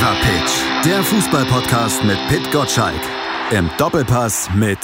Fever 0.00 0.16
Pitch, 0.22 0.86
der 0.86 1.02
Fußballpodcast 1.02 2.04
mit 2.04 2.16
Pit 2.28 2.50
Gottschalk. 2.50 3.02
Im 3.50 3.68
Doppelpass 3.76 4.48
mit 4.54 4.78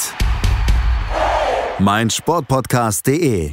meinsportpodcast.de. 1.79 3.52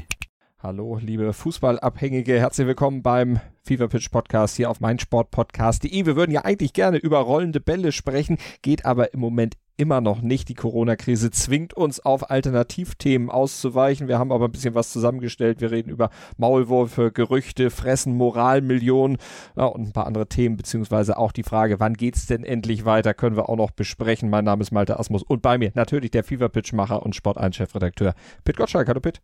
Hallo, 0.62 1.00
liebe 1.02 1.32
Fußballabhängige, 1.32 2.38
herzlich 2.38 2.68
willkommen 2.68 3.02
beim 3.02 3.40
Fever 3.66 3.88
Pitch 3.88 4.12
Podcast 4.12 4.58
hier 4.58 4.70
auf 4.70 4.82
meinsportpodcast.de. 4.82 6.06
Wir 6.06 6.16
würden 6.18 6.32
ja 6.32 6.44
eigentlich 6.44 6.74
gerne 6.74 6.98
über 6.98 7.20
rollende 7.20 7.62
Bälle 7.62 7.94
sprechen, 7.94 8.38
geht 8.62 8.86
aber 8.86 9.14
im 9.14 9.22
Moment 9.22 9.56
immer 9.78 10.02
noch 10.02 10.22
nicht. 10.22 10.50
Die 10.50 10.54
Corona-Krise 10.54 11.32
zwingt 11.32 11.74
uns 11.74 12.00
auf 12.02 12.30
Alternativthemen 12.30 13.30
auszuweichen. 13.30 14.10
Wir 14.10 14.20
haben 14.20 14.34
aber 14.34 14.46
ein 14.46 14.52
bisschen 14.52 14.76
was 14.76 14.92
zusammengestellt. 14.92 15.62
Wir 15.62 15.72
reden 15.72 15.90
über 15.90 16.10
Maulwürfe, 16.38 17.12
Gerüchte, 17.12 17.70
Fressen, 17.70 18.16
Moralmillionen 18.18 19.18
ja, 19.56 19.66
und 19.66 19.88
ein 19.88 19.94
paar 19.94 20.08
andere 20.08 20.28
Themen, 20.28 20.58
beziehungsweise 20.58 21.18
auch 21.18 21.32
die 21.32 21.44
Frage, 21.44 21.80
wann 21.80 21.94
geht's 21.94 22.26
denn 22.26 22.44
endlich 22.44 22.84
weiter, 22.84 23.14
können 23.14 23.38
wir 23.38 23.50
auch 23.50 23.56
noch 23.56 23.72
besprechen. 23.72 24.30
Mein 24.30 24.44
Name 24.44 24.62
ist 24.62 24.72
Malte 24.72 25.00
Asmus 25.00 25.24
und 25.24 25.42
bei 25.42 25.58
mir 25.58 25.72
natürlich 25.74 26.12
der 26.12 26.26
Fever 26.26 26.50
Pitch-Macher 26.50 27.02
und 27.02 27.16
Sport 27.16 27.40
1-Chefredakteur 27.40 28.14
Pitt 28.44 28.58
Gottschalk. 28.58 28.90
Hallo 28.90 29.00
Pitt. 29.00 29.22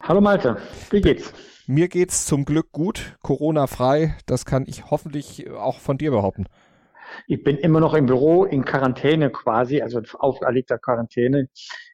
Hallo 0.00 0.20
Malte, 0.20 0.56
wie 0.90 1.00
geht's? 1.00 1.32
Mir 1.68 1.88
geht's 1.88 2.26
zum 2.26 2.44
Glück 2.44 2.70
gut, 2.70 3.16
Corona-frei. 3.22 4.14
Das 4.26 4.44
kann 4.44 4.66
ich 4.68 4.88
hoffentlich 4.92 5.50
auch 5.50 5.80
von 5.80 5.98
dir 5.98 6.12
behaupten. 6.12 6.46
Ich 7.26 7.42
bin 7.42 7.56
immer 7.56 7.80
noch 7.80 7.94
im 7.94 8.06
Büro 8.06 8.44
in 8.44 8.64
Quarantäne 8.64 9.30
quasi, 9.30 9.82
also 9.82 10.00
auferlegter 10.18 10.78
Quarantäne. 10.78 11.48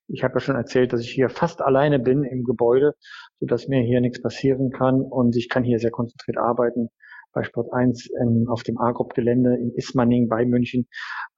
Ich 0.09 0.25
habe 0.25 0.35
ja 0.35 0.41
schon 0.41 0.57
erzählt, 0.57 0.93
dass 0.93 1.01
ich 1.01 1.11
hier 1.11 1.31
fast 1.31 1.62
alleine 1.62 1.98
bin 1.98 2.23
im 2.23 2.45
Gebäude, 2.45 2.93
sodass 3.41 3.67
mir 3.67 3.81
hier 3.81 4.03
nichts 4.03 4.21
passieren 4.21 4.71
kann 4.71 5.01
und 5.01 5.37
ich 5.37 5.48
kann 5.48 5.65
hier 5.65 5.79
sehr 5.79 5.91
konzentriert 5.91 6.37
arbeiten 6.37 6.91
bei 7.33 7.43
Sport 7.43 7.73
1 7.73 8.11
in, 8.20 8.47
auf 8.48 8.62
dem 8.62 8.79
Agrop-Gelände 8.79 9.57
in 9.57 9.73
Ismaning 9.75 10.29
bei 10.29 10.45
München. 10.45 10.86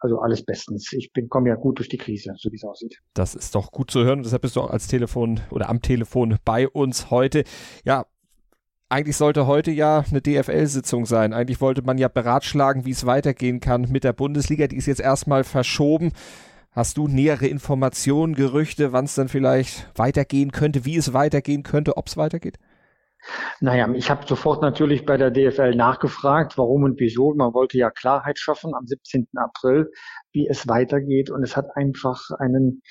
Also 0.00 0.18
alles 0.18 0.44
bestens. 0.44 0.92
Ich 0.92 1.12
bin 1.12 1.28
komme 1.28 1.50
ja 1.50 1.54
gut 1.54 1.78
durch 1.78 1.88
die 1.88 1.98
Krise, 1.98 2.32
so 2.36 2.50
wie 2.50 2.56
es 2.56 2.64
aussieht. 2.64 2.98
Das 3.14 3.36
ist 3.36 3.54
doch 3.54 3.70
gut 3.70 3.92
zu 3.92 4.02
hören. 4.02 4.24
Deshalb 4.24 4.42
bist 4.42 4.56
du 4.56 4.60
auch 4.60 4.70
als 4.70 4.88
Telefon 4.88 5.38
oder 5.52 5.68
am 5.68 5.82
Telefon 5.82 6.36
bei 6.44 6.68
uns 6.68 7.12
heute. 7.12 7.44
Ja, 7.84 8.06
eigentlich 8.88 9.16
sollte 9.16 9.46
heute 9.46 9.70
ja 9.70 10.04
eine 10.08 10.20
DFL-Sitzung 10.20 11.06
sein. 11.06 11.32
Eigentlich 11.32 11.60
wollte 11.60 11.82
man 11.82 11.98
ja 11.98 12.08
beratschlagen, 12.08 12.84
wie 12.84 12.90
es 12.90 13.06
weitergehen 13.06 13.60
kann 13.60 13.88
mit 13.90 14.04
der 14.04 14.12
Bundesliga. 14.12 14.66
Die 14.66 14.76
ist 14.76 14.86
jetzt 14.86 15.00
erstmal 15.00 15.44
verschoben. 15.44 16.12
Hast 16.70 16.96
du 16.96 17.08
nähere 17.08 17.46
Informationen, 17.46 18.34
Gerüchte, 18.34 18.92
wann 18.92 19.04
es 19.04 19.14
dann 19.14 19.28
vielleicht 19.28 19.88
weitergehen 19.96 20.50
könnte, 20.50 20.84
wie 20.84 20.96
es 20.96 21.12
weitergehen 21.12 21.62
könnte, 21.62 21.96
ob 21.96 22.08
es 22.08 22.16
weitergeht? 22.16 22.58
Naja, 23.60 23.88
ich 23.94 24.10
habe 24.10 24.26
sofort 24.26 24.60
natürlich 24.60 25.06
bei 25.06 25.16
der 25.16 25.30
DFL 25.30 25.74
nachgefragt, 25.74 26.58
warum 26.58 26.82
und 26.82 27.00
wieso. 27.00 27.32
Man 27.34 27.54
wollte 27.54 27.78
ja 27.78 27.90
Klarheit 27.90 28.38
schaffen 28.38 28.74
am 28.74 28.86
17. 28.86 29.28
April, 29.36 29.90
wie 30.32 30.46
es 30.48 30.68
weitergeht. 30.68 31.30
Und 31.30 31.42
es 31.42 31.56
hat 31.56 31.74
einfach 31.76 32.30
einen 32.38 32.82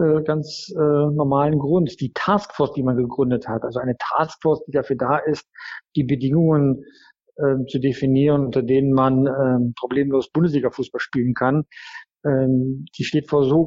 äh, 0.00 0.22
ganz 0.22 0.72
äh, 0.74 0.78
normalen 0.78 1.58
Grund. 1.58 2.00
Die 2.00 2.12
Taskforce, 2.12 2.72
die 2.72 2.82
man 2.82 2.96
gegründet 2.96 3.48
hat, 3.48 3.62
also 3.64 3.78
eine 3.78 3.96
Taskforce, 3.98 4.64
die 4.66 4.72
dafür 4.72 4.96
da 4.96 5.18
ist, 5.18 5.48
die 5.96 6.04
Bedingungen 6.04 6.84
äh, 7.36 7.64
zu 7.66 7.78
definieren, 7.78 8.46
unter 8.46 8.62
denen 8.62 8.92
man 8.92 9.26
äh, 9.26 9.72
problemlos 9.78 10.30
Bundesliga-Fußball 10.30 11.00
spielen 11.00 11.34
kann, 11.34 11.64
ähm, 12.24 12.86
die 12.96 13.04
steht 13.04 13.28
vor 13.30 13.44
so 13.44 13.66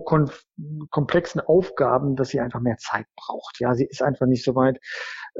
komplexen 0.90 1.42
Aufgaben, 1.42 2.16
dass 2.16 2.30
sie 2.30 2.40
einfach 2.40 2.60
mehr 2.60 2.78
Zeit 2.78 3.06
braucht. 3.16 3.60
Ja, 3.60 3.74
sie 3.74 3.86
ist 3.86 4.04
einfach 4.04 4.28
nicht 4.28 4.44
so 4.44 4.56
weit. 4.56 4.80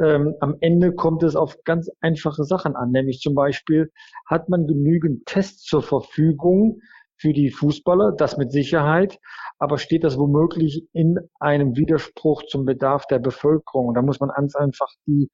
Ähm, 0.04 0.36
am 0.40 0.58
Ende 0.62 0.94
kommt 0.94 1.24
es 1.24 1.36
auf 1.36 1.58
ganz 1.64 1.92
einfache 2.02 2.44
Sachen 2.44 2.76
an, 2.76 2.92
nämlich 2.92 3.20
zum 3.20 3.36
Beispiel 3.36 3.92
hat 4.26 4.50
man 4.50 4.66
genügend 4.66 5.26
Tests 5.26 5.64
zur 5.64 5.84
Verfügung, 5.84 6.82
für 7.24 7.32
die 7.32 7.52
Fußballer, 7.52 8.12
das 8.12 8.36
mit 8.36 8.52
Sicherheit, 8.52 9.18
aber 9.58 9.78
steht 9.78 10.04
das 10.04 10.18
womöglich 10.18 10.90
in 10.92 11.18
einem 11.40 11.78
Widerspruch 11.78 12.44
zum 12.44 12.66
Bedarf 12.66 13.08
der 13.08 13.20
Bevölkerung? 13.20 13.94
Da 13.94 14.02
muss 14.02 14.20
man 14.20 14.30
ganz 14.36 14.58
einfach 14.58 14.90
die 15.08 15.30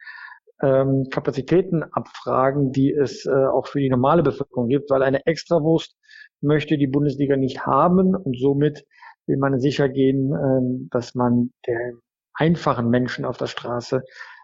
ähm, 0.61 1.07
Kapazitäten 1.09 1.81
abfragen, 1.81 2.71
die 2.71 2.93
es 2.93 3.25
äh, 3.25 3.31
auch 3.31 3.65
für 3.65 3.79
die 3.79 3.89
normale 3.89 4.21
Bevölkerung 4.21 4.67
gibt, 4.67 4.91
weil 4.91 5.01
eine 5.01 5.25
Extrawurst 5.25 5.97
möchte 6.41 6.77
die 6.77 6.85
Bundesliga 6.85 7.35
nicht 7.37 7.65
haben 7.65 8.15
und 8.15 8.37
somit 8.37 8.85
will 9.25 9.37
man 9.37 9.59
sicher 9.59 9.89
gehen, 9.89 10.31
äh, 10.31 10.89
dass 10.91 11.15
man 11.15 11.49
der 11.65 11.93
einfachen 12.35 12.89
Menschen 12.89 13.25
auf 13.25 13.37
der 13.37 13.47
Straße 13.47 14.03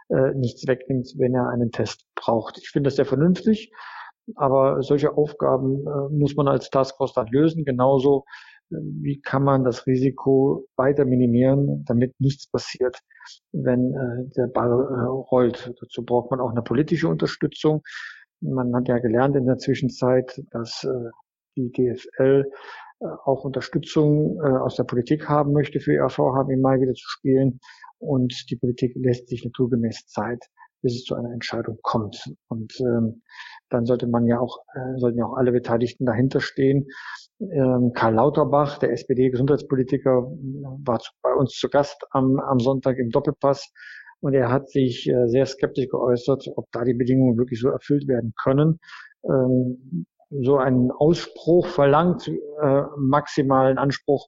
äh, 0.10 0.34
nichts 0.34 0.66
wegnimmt, 0.66 1.14
wenn 1.18 1.36
er 1.36 1.50
einen 1.50 1.72
Test 1.72 2.08
braucht. 2.16 2.58
Ich 2.58 2.70
finde 2.70 2.88
das 2.88 2.96
sehr 2.96 3.06
vernünftig. 3.06 3.72
Aber 4.36 4.82
solche 4.82 5.16
Aufgaben 5.16 5.86
äh, 5.86 6.10
muss 6.10 6.36
man 6.36 6.48
als 6.48 6.70
Taskforce 6.70 7.14
dann 7.14 7.28
lösen. 7.28 7.64
Genauso, 7.64 8.26
äh, 8.72 8.78
wie 9.02 9.22
kann 9.22 9.44
man 9.44 9.64
das 9.64 9.86
Risiko 9.86 10.68
weiter 10.76 11.06
minimieren, 11.06 11.86
damit 11.86 12.20
nichts 12.20 12.48
passiert, 12.48 13.00
wenn 13.52 13.94
äh, 13.94 14.32
der 14.36 14.48
Ball 14.48 14.72
äh, 14.72 15.06
rollt. 15.06 15.74
Dazu 15.80 16.04
braucht 16.04 16.32
man 16.32 16.40
auch 16.40 16.52
eine 16.52 16.64
politische 16.64 17.08
Unterstützung. 17.08 17.84
Man 18.42 18.76
hat 18.76 18.88
ja 18.88 19.00
gelernt 19.00 19.36
in 19.36 19.46
der 19.46 19.58
Zwischenzeit, 19.58 20.42
dass 20.52 20.84
äh, 20.84 21.10
die 21.56 21.72
DFL 21.72 22.46
äh, 23.00 23.06
auch 23.26 23.44
Unterstützung 23.44 24.42
aus 24.42 24.78
der 24.78 24.86
Politik 24.86 25.28
haben 25.28 25.52
möchte 25.52 25.82
für 25.82 25.94
ihr 25.94 26.10
Vorhaben 26.10 26.50
im 26.50 26.62
Mai 26.62 26.80
wieder 26.80 26.94
zu 26.94 27.08
spielen. 27.08 27.60
Und 28.00 28.50
die 28.50 28.56
Politik 28.56 28.94
lässt 28.96 29.28
sich 29.28 29.44
naturgemäß 29.44 30.08
Zeit, 30.08 30.46
bis 30.86 30.98
es 30.98 31.04
zu 31.04 31.16
einer 31.16 31.34
Entscheidung 31.34 31.80
kommt. 31.82 32.32
Und 32.48 32.80
ähm, 32.80 33.24
dann 33.70 33.86
sollte 33.86 34.06
man 34.06 34.28
ja 34.28 34.40
auch, 34.40 34.60
äh, 34.76 35.00
sollten 35.00 35.18
ja 35.18 35.26
auch 35.26 35.36
alle 35.36 35.52
Beteiligten 35.52 36.06
dahinter 36.06 36.42
stehen. 36.42 36.86
Ähm, 37.40 37.92
Karl 37.96 38.14
Lauterbach, 38.14 38.78
der 38.78 38.92
SPD-Gesundheitspolitiker, 38.92 40.28
war 40.86 41.00
zu, 41.00 41.12
bei 41.24 41.34
uns 41.34 41.54
zu 41.54 41.70
Gast 41.70 42.06
am, 42.12 42.40
am 42.40 42.60
Sonntag 42.60 43.00
im 43.00 43.10
Doppelpass 43.10 43.72
und 44.20 44.36
er 44.36 44.52
hat 44.52 44.70
sich 44.70 45.10
äh, 45.10 45.28
sehr 45.28 45.48
skeptisch 45.48 45.88
geäußert, 45.90 46.48
ob 46.56 46.68
da 46.72 46.84
die 46.84 46.94
Bedingungen 46.94 47.40
wirklich 47.40 47.60
so 47.60 47.70
erfüllt 47.70 48.08
werden 48.08 48.34
können. 48.40 48.80
Ähm, 49.24 50.06
so 50.30 50.58
ein 50.58 50.92
Ausspruch 50.92 51.66
verlangt 51.66 52.28
äh, 52.28 52.82
maximalen 52.96 53.80
Anspruch 53.80 54.28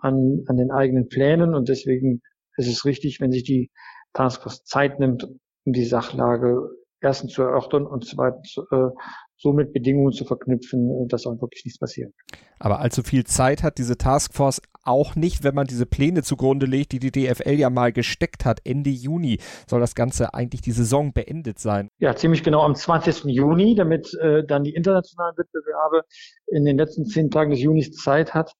an, 0.00 0.44
an 0.46 0.56
den 0.56 0.70
eigenen 0.70 1.08
Plänen 1.08 1.54
und 1.54 1.68
deswegen 1.68 2.22
ist 2.56 2.68
es 2.68 2.86
richtig, 2.86 3.20
wenn 3.20 3.30
sich 3.30 3.44
die 3.44 3.70
Taskforce 4.14 4.64
Zeit 4.64 4.98
nimmt, 5.00 5.28
um 5.64 5.72
die 5.72 5.84
Sachlage 5.84 6.68
erstens 7.00 7.32
zu 7.32 7.42
erörtern 7.42 7.86
und 7.86 8.06
zweitens 8.06 8.56
äh, 8.70 8.88
so 9.36 9.52
mit 9.52 9.72
Bedingungen 9.72 10.12
zu 10.12 10.24
verknüpfen, 10.24 10.88
äh, 10.88 11.08
dass 11.08 11.26
auch 11.26 11.40
wirklich 11.40 11.64
nichts 11.64 11.78
passiert. 11.78 12.12
Aber 12.58 12.78
allzu 12.78 13.02
viel 13.02 13.24
Zeit 13.24 13.62
hat 13.62 13.78
diese 13.78 13.98
Taskforce 13.98 14.62
auch 14.84 15.14
nicht, 15.16 15.44
wenn 15.44 15.54
man 15.54 15.66
diese 15.66 15.86
Pläne 15.86 16.22
zugrunde 16.22 16.66
legt, 16.66 16.92
die 16.92 16.98
die 16.98 17.10
DFL 17.10 17.54
ja 17.54 17.70
mal 17.70 17.92
gesteckt 17.92 18.44
hat. 18.44 18.60
Ende 18.64 18.90
Juni 18.90 19.38
soll 19.68 19.80
das 19.80 19.94
Ganze 19.94 20.34
eigentlich 20.34 20.60
die 20.60 20.72
Saison 20.72 21.12
beendet 21.12 21.58
sein. 21.58 21.88
Ja, 21.98 22.14
ziemlich 22.14 22.42
genau 22.42 22.62
am 22.62 22.74
20. 22.74 23.24
Juni, 23.24 23.74
damit 23.74 24.14
äh, 24.20 24.44
dann 24.44 24.64
die 24.64 24.74
internationalen 24.74 25.36
Wettbewerbe 25.36 26.02
in 26.46 26.64
den 26.64 26.78
letzten 26.78 27.04
zehn 27.04 27.30
Tagen 27.30 27.50
des 27.50 27.60
Junis 27.60 27.92
Zeit 27.92 28.34
hat, 28.34 28.52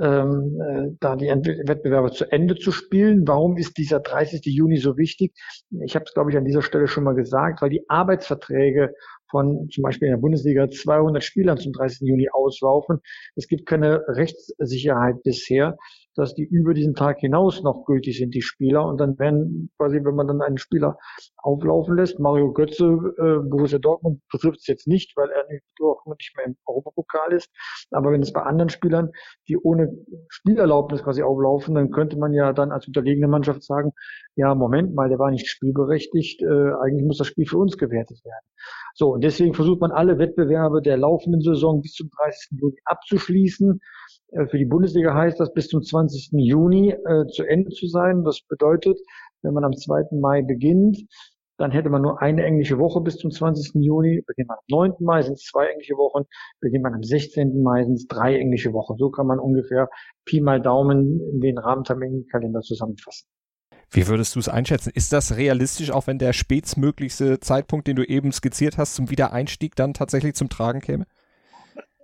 ähm, 0.00 0.60
äh, 0.60 0.96
da 1.00 1.16
die 1.16 1.26
Wettbewerbe 1.28 2.10
zu 2.10 2.30
Ende 2.30 2.56
zu 2.56 2.72
spielen. 2.72 3.26
Warum 3.26 3.56
ist 3.56 3.78
dieser 3.78 4.00
30. 4.00 4.40
Juni 4.44 4.76
so 4.78 4.96
wichtig? 4.96 5.32
Ich 5.84 5.94
habe 5.94 6.04
es, 6.06 6.14
glaube 6.14 6.30
ich, 6.30 6.36
an 6.36 6.44
dieser 6.44 6.62
Stelle 6.62 6.88
schon 6.88 7.04
mal 7.04 7.14
gesagt, 7.14 7.62
weil 7.62 7.70
die 7.70 7.88
Arbeitsverträge 7.88 8.94
von 9.30 9.68
zum 9.70 9.82
Beispiel 9.82 10.08
in 10.08 10.14
der 10.14 10.20
Bundesliga 10.20 10.68
200 10.68 11.22
Spielern 11.22 11.58
zum 11.58 11.72
30. 11.72 12.08
Juni 12.08 12.28
auslaufen. 12.32 13.00
Es 13.36 13.46
gibt 13.48 13.66
keine 13.66 14.02
Rechtssicherheit 14.08 15.22
bisher 15.22 15.76
dass 16.14 16.34
die 16.34 16.44
über 16.44 16.74
diesen 16.74 16.94
Tag 16.94 17.18
hinaus 17.20 17.62
noch 17.62 17.84
gültig 17.84 18.18
sind, 18.18 18.34
die 18.34 18.42
Spieler. 18.42 18.86
Und 18.86 18.98
dann 18.98 19.18
werden 19.18 19.70
quasi, 19.78 20.00
wenn 20.04 20.14
man 20.14 20.26
dann 20.26 20.42
einen 20.42 20.58
Spieler 20.58 20.98
auflaufen 21.36 21.96
lässt, 21.96 22.18
Mario 22.18 22.52
Götze, 22.52 22.84
äh, 22.84 23.48
Borussia 23.48 23.78
Dortmund 23.78 24.20
betrifft 24.30 24.60
es 24.60 24.66
jetzt 24.66 24.86
nicht, 24.86 25.16
weil 25.16 25.30
er 25.30 25.46
nicht 25.48 26.36
mehr 26.36 26.46
im 26.46 26.56
Europapokal 26.66 27.32
ist. 27.32 27.50
Aber 27.90 28.12
wenn 28.12 28.22
es 28.22 28.32
bei 28.32 28.42
anderen 28.42 28.68
Spielern, 28.68 29.10
die 29.48 29.58
ohne 29.58 29.92
Spielerlaubnis 30.28 31.02
quasi 31.02 31.22
auflaufen, 31.22 31.74
dann 31.74 31.90
könnte 31.90 32.18
man 32.18 32.32
ja 32.32 32.52
dann 32.52 32.72
als 32.72 32.86
unterlegene 32.86 33.28
Mannschaft 33.28 33.62
sagen, 33.62 33.92
ja, 34.36 34.54
Moment 34.54 34.94
mal, 34.94 35.08
der 35.08 35.18
war 35.18 35.30
nicht 35.30 35.48
spielberechtigt, 35.48 36.42
äh, 36.42 36.72
eigentlich 36.82 37.04
muss 37.06 37.18
das 37.18 37.26
Spiel 37.26 37.46
für 37.46 37.58
uns 37.58 37.76
gewertet 37.76 38.24
werden. 38.24 38.44
So, 38.94 39.12
und 39.14 39.24
deswegen 39.24 39.54
versucht 39.54 39.80
man 39.80 39.90
alle 39.90 40.18
Wettbewerbe 40.18 40.80
der 40.80 40.96
laufenden 40.96 41.40
Saison 41.40 41.82
bis 41.82 41.92
zum 41.92 42.10
30. 42.10 42.58
Juni 42.60 42.76
abzuschließen. 42.84 43.80
Äh, 44.34 44.46
für 44.46 44.58
die 44.58 44.66
Bundesliga 44.66 45.14
heißt 45.14 45.40
das 45.40 45.52
bis 45.52 45.68
zum 45.68 45.82
20. 45.82 46.30
Juni 46.32 46.90
äh, 46.90 47.26
zu 47.28 47.44
Ende 47.44 47.70
zu 47.70 47.86
sein. 47.86 48.24
Das 48.24 48.40
bedeutet, 48.48 48.98
wenn 49.42 49.54
man 49.54 49.64
am 49.64 49.72
2. 49.72 50.18
Mai 50.20 50.42
beginnt, 50.42 51.04
dann 51.56 51.70
hätte 51.70 51.88
man 51.88 52.02
nur 52.02 52.20
eine 52.20 52.44
englische 52.44 52.78
Woche 52.78 53.00
bis 53.00 53.16
zum 53.16 53.30
20. 53.30 53.74
Juni. 53.74 54.22
Beginnt 54.26 54.48
man 54.48 54.58
am 54.58 54.64
9. 54.68 54.92
Mai 55.00 55.22
sind 55.22 55.34
es 55.34 55.44
zwei 55.44 55.66
englische 55.66 55.94
Wochen. 55.94 56.24
Beginnt 56.60 56.82
man 56.82 56.94
am 56.94 57.02
16. 57.02 57.62
Mai 57.62 57.84
sind 57.84 57.94
es 57.94 58.06
drei 58.08 58.36
englische 58.36 58.72
Wochen. 58.72 58.96
So 58.98 59.10
kann 59.10 59.26
man 59.26 59.38
ungefähr 59.38 59.88
Pi 60.24 60.40
mal 60.40 60.60
Daumen 60.60 61.20
in 61.32 61.40
den 61.40 61.58
Rahmenterminkalender 61.58 62.60
zusammenfassen. 62.60 63.28
Wie 63.90 64.08
würdest 64.08 64.34
du 64.34 64.40
es 64.40 64.48
einschätzen? 64.48 64.90
Ist 64.92 65.12
das 65.12 65.36
realistisch, 65.36 65.92
auch 65.92 66.08
wenn 66.08 66.18
der 66.18 66.32
spätstmöglichste 66.32 67.38
Zeitpunkt, 67.38 67.86
den 67.86 67.94
du 67.94 68.02
eben 68.02 68.32
skizziert 68.32 68.76
hast, 68.76 68.96
zum 68.96 69.10
Wiedereinstieg 69.10 69.76
dann 69.76 69.94
tatsächlich 69.94 70.34
zum 70.34 70.48
Tragen 70.48 70.80
käme? 70.80 71.06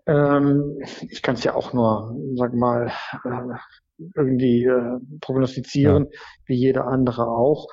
Ähm, 0.06 0.78
ich 1.08 1.22
kann 1.22 1.34
es 1.34 1.44
ja 1.44 1.54
auch 1.54 1.72
nur, 1.72 2.16
sag 2.34 2.54
mal, 2.54 2.92
äh, 3.24 4.08
irgendwie 4.16 4.64
äh, 4.64 4.98
prognostizieren, 5.20 6.06
ja. 6.10 6.20
wie 6.46 6.56
jeder 6.56 6.86
andere 6.86 7.28
auch. 7.28 7.66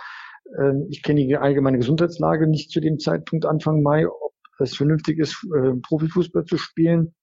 Ähm, 0.59 0.87
ich 0.89 1.03
kenne 1.03 1.25
die 1.25 1.37
allgemeine 1.37 1.77
Gesundheitslage 1.77 2.47
nicht 2.47 2.71
zu 2.71 2.79
dem 2.79 2.99
Zeitpunkt 2.99 3.45
Anfang 3.45 3.81
Mai, 3.81 4.07
ob 4.07 4.33
es 4.59 4.75
vernünftig 4.75 5.19
ist, 5.19 5.45
äh, 5.55 5.73
Profifußball 5.87 6.45
zu 6.45 6.57
spielen. 6.57 7.13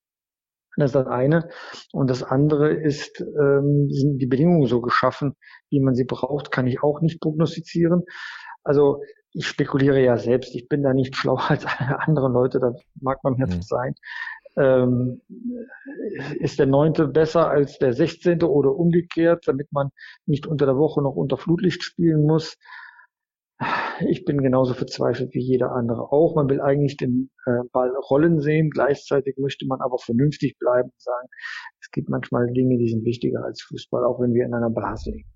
Das 0.77 0.91
ist 0.91 0.97
das 0.97 1.07
eine. 1.07 1.49
Und 1.93 2.11
das 2.11 2.23
andere 2.23 2.73
ist, 2.73 3.21
ähm, 3.21 3.89
sind 3.91 4.19
die 4.19 4.27
Bedingungen 4.27 4.67
so 4.67 4.81
geschaffen, 4.81 5.35
wie 5.71 5.81
man 5.81 5.95
sie 5.95 6.05
braucht, 6.05 6.50
kann 6.50 6.67
ich 6.67 6.83
auch 6.83 7.00
nicht 7.00 7.21
prognostizieren. 7.21 8.03
Also 8.65 9.03
ich 9.33 9.47
spekuliere 9.47 10.00
ja 10.00 10.17
selbst, 10.17 10.55
ich 10.55 10.69
bin 10.69 10.83
da 10.83 10.93
nicht 10.93 11.17
schlauer 11.17 11.50
als 11.50 11.65
andere 11.67 12.29
Leute, 12.29 12.59
das 12.59 12.75
mag 13.00 13.23
man 13.23 13.35
mir 13.35 13.47
mhm. 13.47 13.62
sein. 13.62 13.95
Ähm, 14.56 15.21
ist 16.39 16.59
der 16.59 16.67
neunte 16.67 17.09
besser 17.09 17.49
als 17.49 17.79
der 17.79 17.93
sechzehnte 17.93 18.51
oder 18.51 18.75
umgekehrt, 18.75 19.49
damit 19.49 19.73
man 19.73 19.91
nicht 20.27 20.47
unter 20.47 20.67
der 20.67 20.77
Woche 20.77 21.03
noch 21.03 21.17
unter 21.17 21.37
Flutlicht 21.37 21.83
spielen 21.83 22.25
muss? 22.25 22.56
Ich 24.09 24.25
bin 24.25 24.43
genauso 24.43 24.75
verzweifelt 24.75 25.33
wie 25.35 25.41
jeder 25.41 25.73
andere 25.73 26.12
auch. 26.12 26.35
Man 26.35 26.49
will 26.49 26.61
eigentlich 26.61 26.97
den 26.97 27.31
äh, 27.47 27.61
Ball 27.73 27.91
rollen 28.11 28.41
sehen. 28.41 28.71
Gleichzeitig 28.71 29.37
möchte 29.39 29.67
man 29.67 29.81
aber 29.81 29.99
vernünftig 29.99 30.59
bleiben 30.59 30.91
und 30.91 31.00
sagen, 31.00 31.29
es 31.81 31.91
gibt 31.91 32.09
manchmal 32.09 32.47
Dinge, 32.53 32.79
die 32.79 32.89
sind 32.89 33.05
wichtiger 33.05 33.45
als 33.45 33.62
Fußball, 33.62 34.05
auch 34.05 34.21
wenn 34.21 34.35
wir 34.35 34.45
in 34.45 34.55
einer 34.55 34.71
Blase 34.71 35.12
liegen. 35.12 35.29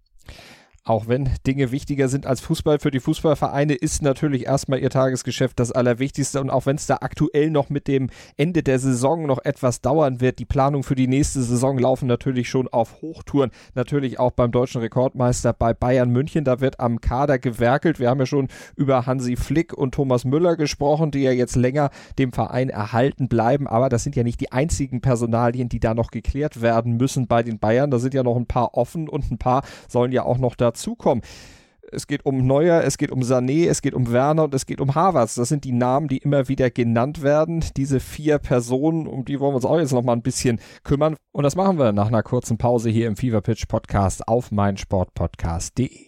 Auch 0.85 1.07
wenn 1.07 1.29
Dinge 1.47 1.71
wichtiger 1.71 2.09
sind 2.09 2.25
als 2.25 2.41
Fußball 2.41 2.79
für 2.79 2.91
die 2.91 3.01
Fußballvereine, 3.01 3.75
ist 3.75 4.01
natürlich 4.01 4.47
erstmal 4.47 4.79
ihr 4.79 4.89
Tagesgeschäft 4.89 5.61
das 5.61 5.71
Allerwichtigste. 5.71 6.41
Und 6.41 6.49
auch 6.49 6.65
wenn 6.65 6.77
es 6.77 6.87
da 6.87 6.99
aktuell 7.03 7.51
noch 7.51 7.69
mit 7.69 7.89
dem 7.89 8.09
Ende 8.39 8.63
der 8.63 8.79
Saison 8.79 9.27
noch 9.27 9.45
etwas 9.45 9.83
dauern 9.83 10.23
wird, 10.23 10.39
die 10.39 10.47
Planung 10.47 10.85
für 10.85 10.95
die 10.95 11.07
nächste 11.07 11.43
Saison 11.43 11.79
laufen 11.79 12.07
natürlich 12.07 12.49
schon 12.49 12.69
auf 12.69 13.03
Hochtouren. 13.03 13.51
Natürlich 13.75 14.19
auch 14.19 14.31
beim 14.31 14.51
deutschen 14.51 14.81
Rekordmeister 14.81 15.53
bei 15.53 15.75
Bayern 15.75 16.09
München. 16.11 16.45
Da 16.45 16.61
wird 16.61 16.81
am 16.81 17.03
Kader 17.03 17.39
gewerkelt. 17.39 17.99
Wir 17.99 18.09
haben 18.09 18.21
ja 18.21 18.27
schon 18.27 18.49
über 18.75 19.05
Hansi 19.05 19.37
Flick 19.37 19.75
und 19.75 19.93
Thomas 19.95 20.25
Müller 20.25 20.57
gesprochen, 20.57 21.11
die 21.11 21.21
ja 21.21 21.33
jetzt 21.33 21.57
länger 21.57 21.91
dem 22.19 22.33
Verein 22.33 22.71
erhalten 22.71 23.29
bleiben. 23.29 23.67
Aber 23.67 23.91
das 23.91 24.05
sind 24.05 24.17
ja 24.17 24.23
nicht 24.23 24.41
die 24.41 24.53
einzigen 24.53 25.03
Personalien, 25.03 25.69
die 25.69 25.81
da 25.81 25.93
noch 25.93 26.11
geklärt 26.11 26.63
werden 26.63 26.97
müssen 26.97 27.27
bei 27.27 27.43
den 27.43 27.59
Bayern. 27.59 27.91
Da 27.91 27.99
sind 27.99 28.15
ja 28.15 28.23
noch 28.23 28.37
ein 28.37 28.47
paar 28.47 28.75
offen 28.75 29.07
und 29.07 29.31
ein 29.31 29.37
paar 29.37 29.63
sollen 29.87 30.13
ja 30.13 30.23
auch 30.23 30.39
noch 30.39 30.55
dazu 30.55 30.68
dazukommen. 30.69 31.23
Es 31.91 32.07
geht 32.07 32.27
um 32.27 32.47
Neuer, 32.47 32.83
es 32.85 32.99
geht 32.99 33.11
um 33.11 33.21
Sané, 33.21 33.69
es 33.69 33.81
geht 33.81 33.95
um 33.95 34.13
Werner 34.13 34.45
und 34.45 34.55
es 34.55 34.67
geht 34.67 34.81
um 34.81 34.95
Havertz. 34.95 35.37
Das 35.37 35.49
sind 35.49 35.65
die 35.65 35.73
Namen, 35.73 36.09
die 36.09 36.19
immer 36.19 36.49
wieder 36.49 36.71
genannt 36.71 37.23
werden. 37.23 37.65
Diese 37.77 37.99
vier 37.99 38.39
Personen, 38.39 39.07
um 39.07 39.25
die 39.25 39.41
wollen 39.41 39.53
wir 39.53 39.57
uns 39.57 39.65
auch 39.65 39.79
jetzt 39.79 39.93
noch 39.93 40.05
mal 40.05 40.13
ein 40.13 40.23
bisschen 40.23 40.61
kümmern. 40.85 41.17
Und 41.33 41.45
das 41.45 41.57
machen 41.57 41.79
wir 41.79 41.93
nach 41.93 42.09
einer 42.09 42.23
kurzen 42.23 42.59
Pause 42.59 42.91
hier 42.91 43.07
im 43.07 43.17
Fever 43.17 43.41
Pitch 43.41 43.67
Podcast 43.69 44.29
auf 44.29 44.51
meinsportpodcast.de. 44.51 46.08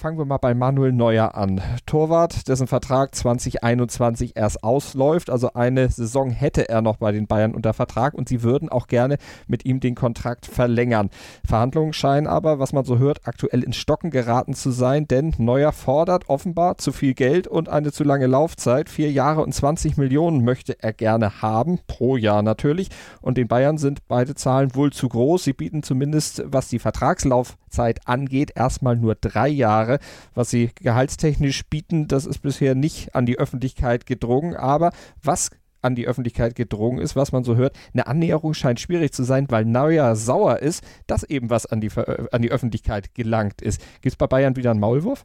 Fangen 0.00 0.16
wir 0.16 0.24
mal 0.24 0.38
bei 0.38 0.54
Manuel 0.54 0.92
Neuer 0.92 1.34
an. 1.34 1.60
Torwart, 1.84 2.48
dessen 2.48 2.66
Vertrag 2.66 3.14
2021 3.14 4.34
erst 4.34 4.64
ausläuft. 4.64 5.28
Also 5.28 5.52
eine 5.52 5.90
Saison 5.90 6.30
hätte 6.30 6.70
er 6.70 6.80
noch 6.80 6.96
bei 6.96 7.12
den 7.12 7.26
Bayern 7.26 7.54
unter 7.54 7.74
Vertrag 7.74 8.14
und 8.14 8.26
sie 8.26 8.42
würden 8.42 8.70
auch 8.70 8.86
gerne 8.86 9.18
mit 9.46 9.66
ihm 9.66 9.78
den 9.78 9.94
Kontrakt 9.94 10.46
verlängern. 10.46 11.10
Verhandlungen 11.44 11.92
scheinen 11.92 12.26
aber, 12.26 12.58
was 12.58 12.72
man 12.72 12.86
so 12.86 12.98
hört, 12.98 13.26
aktuell 13.28 13.62
ins 13.62 13.76
Stocken 13.76 14.10
geraten 14.10 14.54
zu 14.54 14.70
sein, 14.70 15.06
denn 15.06 15.34
Neuer 15.36 15.72
fordert 15.72 16.30
offenbar 16.30 16.78
zu 16.78 16.92
viel 16.92 17.12
Geld 17.12 17.46
und 17.46 17.68
eine 17.68 17.92
zu 17.92 18.02
lange 18.02 18.26
Laufzeit. 18.26 18.88
Vier 18.88 19.12
Jahre 19.12 19.42
und 19.42 19.52
20 19.52 19.98
Millionen 19.98 20.44
möchte 20.44 20.82
er 20.82 20.94
gerne 20.94 21.42
haben, 21.42 21.78
pro 21.88 22.16
Jahr 22.16 22.42
natürlich. 22.42 22.88
Und 23.20 23.36
den 23.36 23.48
Bayern 23.48 23.76
sind 23.76 24.08
beide 24.08 24.34
Zahlen 24.34 24.74
wohl 24.74 24.92
zu 24.92 25.10
groß. 25.10 25.44
Sie 25.44 25.52
bieten 25.52 25.82
zumindest, 25.82 26.42
was 26.46 26.68
die 26.68 26.78
Vertragslaufzeit 26.78 28.00
angeht, 28.06 28.52
erstmal 28.54 28.96
nur 28.96 29.14
drei 29.14 29.39
Jahre. 29.46 29.70
Jahre. 29.70 29.98
Was 30.34 30.50
sie 30.50 30.70
gehaltstechnisch 30.74 31.64
bieten, 31.66 32.08
das 32.08 32.26
ist 32.26 32.40
bisher 32.40 32.74
nicht 32.74 33.14
an 33.14 33.26
die 33.26 33.38
Öffentlichkeit 33.38 34.06
gedrungen. 34.06 34.56
Aber 34.56 34.92
was 35.22 35.50
an 35.82 35.94
die 35.94 36.06
Öffentlichkeit 36.06 36.54
gedrungen 36.56 36.98
ist, 36.98 37.16
was 37.16 37.32
man 37.32 37.42
so 37.42 37.56
hört. 37.56 37.74
Eine 37.94 38.06
Annäherung 38.06 38.52
scheint 38.52 38.80
schwierig 38.80 39.14
zu 39.14 39.22
sein, 39.22 39.46
weil 39.48 39.64
Neuer 39.64 40.14
sauer 40.14 40.58
ist, 40.58 40.84
dass 41.06 41.22
eben 41.22 41.48
was 41.48 41.64
an 41.64 41.80
die, 41.80 41.86
äh, 41.86 42.26
an 42.32 42.42
die 42.42 42.50
Öffentlichkeit 42.50 43.14
gelangt 43.14 43.62
ist. 43.62 43.80
Gibt 44.02 44.12
es 44.12 44.16
bei 44.16 44.26
Bayern 44.26 44.56
wieder 44.56 44.72
einen 44.72 44.80
Maulwurf? 44.80 45.24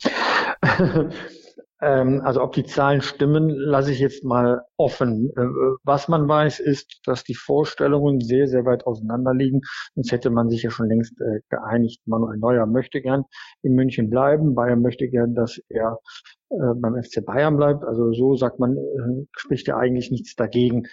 Ähm, 1.80 2.22
also 2.24 2.42
ob 2.42 2.52
die 2.54 2.64
Zahlen 2.64 3.02
stimmen, 3.02 3.50
lasse 3.50 3.92
ich 3.92 4.00
jetzt 4.00 4.24
mal 4.24 4.62
offen. 4.76 5.30
Äh, 5.36 5.46
was 5.84 6.08
man 6.08 6.28
weiß, 6.28 6.60
ist, 6.60 7.00
dass 7.04 7.22
die 7.24 7.34
Vorstellungen 7.34 8.20
sehr, 8.20 8.48
sehr 8.48 8.64
weit 8.64 8.86
auseinander 8.86 9.32
liegen. 9.32 9.60
Sonst 9.94 10.10
hätte 10.12 10.30
man 10.30 10.48
sich 10.50 10.62
ja 10.62 10.70
schon 10.70 10.88
längst 10.88 11.20
äh, 11.20 11.40
geeinigt. 11.48 12.00
Manuel 12.06 12.38
Neuer 12.38 12.66
möchte 12.66 13.00
gern 13.00 13.24
in 13.62 13.74
München 13.74 14.10
bleiben. 14.10 14.54
Bayern 14.54 14.82
möchte 14.82 15.08
gern, 15.08 15.34
dass 15.34 15.60
er 15.68 15.98
äh, 16.50 16.74
beim 16.76 17.00
FC 17.00 17.24
Bayern 17.24 17.56
bleibt. 17.56 17.84
Also 17.84 18.12
so 18.12 18.34
sagt 18.34 18.58
man, 18.58 18.76
spricht 19.32 19.68
ja 19.68 19.76
eigentlich 19.76 20.10
nichts 20.10 20.34
dagegen. 20.34 20.84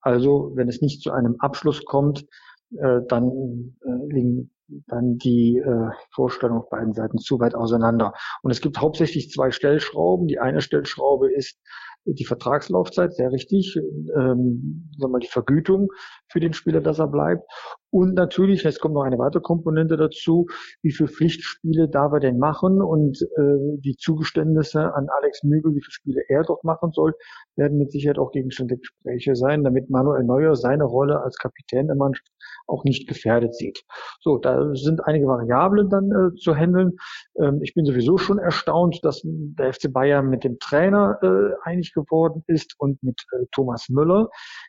Also 0.00 0.52
wenn 0.54 0.68
es 0.68 0.82
nicht 0.82 1.02
zu 1.02 1.12
einem 1.12 1.36
Abschluss 1.38 1.84
kommt, 1.84 2.26
dann 2.70 3.76
liegen 4.08 4.50
dann 4.68 5.18
die 5.18 5.58
äh, 5.58 5.90
Vorstellung 6.10 6.58
auf 6.58 6.70
beiden 6.70 6.92
Seiten 6.92 7.18
zu 7.18 7.38
weit 7.40 7.54
auseinander. 7.54 8.12
Und 8.42 8.50
es 8.50 8.60
gibt 8.60 8.78
hauptsächlich 8.78 9.30
zwei 9.30 9.50
Stellschrauben. 9.50 10.26
Die 10.26 10.38
eine 10.38 10.60
Stellschraube 10.60 11.32
ist 11.32 11.58
die 12.06 12.24
Vertragslaufzeit, 12.24 13.14
sehr 13.14 13.32
richtig, 13.32 13.76
ähm, 13.76 14.88
sagen 14.92 14.98
wir 14.98 15.08
mal 15.08 15.18
die 15.18 15.26
Vergütung 15.26 15.88
für 16.28 16.40
den 16.40 16.52
Spieler, 16.52 16.80
dass 16.80 16.98
er 16.98 17.08
bleibt. 17.08 17.42
Und 17.90 18.14
natürlich, 18.14 18.62
jetzt 18.62 18.80
kommt 18.80 18.94
noch 18.94 19.02
eine 19.02 19.18
weitere 19.18 19.42
Komponente 19.42 19.96
dazu, 19.96 20.46
wie 20.82 20.92
viele 20.92 21.08
Pflichtspiele 21.08 21.88
darf 21.88 22.12
er 22.12 22.20
denn 22.20 22.38
machen 22.38 22.82
und 22.82 23.22
äh, 23.22 23.78
die 23.78 23.96
Zugeständnisse 23.96 24.94
an 24.94 25.08
Alex 25.18 25.42
Mügel, 25.42 25.72
wie 25.74 25.82
viele 25.82 25.92
Spiele 25.92 26.22
er 26.28 26.42
dort 26.44 26.62
machen 26.62 26.92
soll, 26.92 27.14
werden 27.56 27.78
mit 27.78 27.90
Sicherheit 27.90 28.18
auch 28.18 28.32
Gegenstand 28.32 28.70
der 28.70 28.78
Gespräche 28.78 29.34
sein, 29.34 29.64
damit 29.64 29.90
Manuel 29.90 30.24
Neuer 30.24 30.54
seine 30.56 30.84
Rolle 30.84 31.20
als 31.22 31.36
Kapitän 31.38 31.86
der 31.86 31.96
Mannschaft 31.96 32.30
auch 32.66 32.84
nicht 32.84 33.08
gefährdet 33.08 33.54
sieht. 33.54 33.84
So, 34.20 34.38
da 34.38 34.55
sind 34.74 35.04
einige 35.04 35.26
Variablen 35.26 35.88
dann 35.88 36.10
äh, 36.10 36.34
zu 36.36 36.54
handeln. 36.54 36.96
Ähm, 37.38 37.60
ich 37.62 37.74
bin 37.74 37.84
sowieso 37.84 38.18
schon 38.18 38.38
erstaunt, 38.38 39.00
dass 39.02 39.22
der 39.24 39.72
FC 39.72 39.92
Bayern 39.92 40.28
mit 40.28 40.44
dem 40.44 40.58
Trainer 40.58 41.18
äh, 41.22 41.54
einig 41.68 41.92
geworden 41.92 42.44
ist 42.46 42.74
und 42.78 43.02
mit 43.02 43.24
äh, 43.32 43.46
Thomas 43.52 43.88
Müller. 43.88 44.28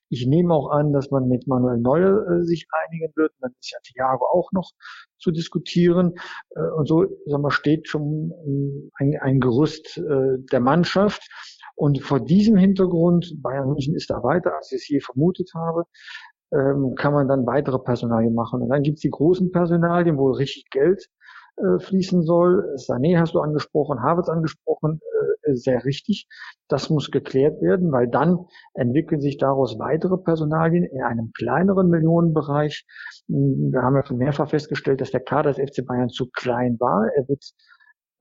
Ich 0.10 0.26
nehme 0.26 0.54
auch 0.54 0.70
an, 0.70 0.94
dass 0.94 1.12
man 1.12 1.28
mit 1.28 1.48
Manuel 1.48 1.78
Neuer 1.78 2.26
äh, 2.28 2.44
sich 2.44 2.68
einigen 2.86 3.12
wird. 3.16 3.34
dann 3.40 3.52
ist 3.60 3.72
ja 3.72 3.80
Thiago 3.84 4.26
auch 4.26 4.52
noch 4.52 4.72
zu 5.18 5.32
diskutieren. 5.32 6.14
Äh, 6.56 6.62
und 6.76 6.88
so 6.88 7.06
sagen 7.26 7.44
wir, 7.44 7.52
steht 7.52 7.88
schon 7.88 8.32
äh, 8.32 9.04
ein, 9.04 9.18
ein 9.22 9.40
Gerüst 9.40 9.98
der 9.98 10.60
Mannschaft. 10.60 11.28
Und 11.76 12.02
vor 12.02 12.20
diesem 12.20 12.58
Hintergrund, 12.58 13.36
Bayern 13.42 13.70
München 13.70 13.96
ist 13.96 14.10
da 14.10 14.24
weiter, 14.24 14.56
als 14.56 14.72
ich 14.72 14.82
es 14.82 14.88
je 14.88 15.00
vermutet 15.00 15.52
habe, 15.54 15.84
ähm, 16.52 16.96
kann 16.96 17.14
man 17.14 17.28
dann 17.28 17.46
weitere 17.46 17.80
Personalien 17.80 18.34
machen. 18.34 18.62
Und 18.62 18.70
dann 18.70 18.84
gibt's 18.84 19.02
die 19.02 19.10
großen 19.10 19.52
Personalien, 19.52 20.18
wo 20.18 20.32
richtig 20.32 20.70
Geld 20.70 21.08
äh, 21.58 21.80
fließen 21.80 22.24
soll. 22.24 22.76
Sané 22.76 23.20
hast 23.20 23.34
du 23.34 23.40
angesprochen, 23.40 24.02
Havertz 24.02 24.30
angesprochen, 24.30 25.00
äh, 25.44 25.56
sehr 25.56 25.84
richtig. 25.86 26.28
Das 26.68 26.90
muss 26.90 27.12
geklärt 27.12 27.62
werden, 27.62 27.92
weil 27.92 28.08
dann 28.08 28.46
entwickeln 28.74 29.22
sich 29.22 29.38
daraus 29.38 29.80
weitere 29.80 30.18
Personalien 30.18 30.84
in 30.84 31.02
einem 31.02 31.32
kleineren 31.34 31.90
Millionenbereich. 31.90 32.86
Hm, 33.28 33.72
wir 33.72 33.82
haben 33.82 33.96
ja 33.96 34.06
schon 34.06 34.18
mehrfach 34.18 34.50
festgestellt, 34.50 35.02
dass 35.02 35.12
der 35.12 35.22
Kader 35.22 35.54
des 35.54 35.72
FC 35.72 35.86
Bayern 35.86 36.10
zu 36.10 36.30
klein 36.32 36.78
war. 36.80 37.08
Er 37.16 37.28
wird 37.28 37.44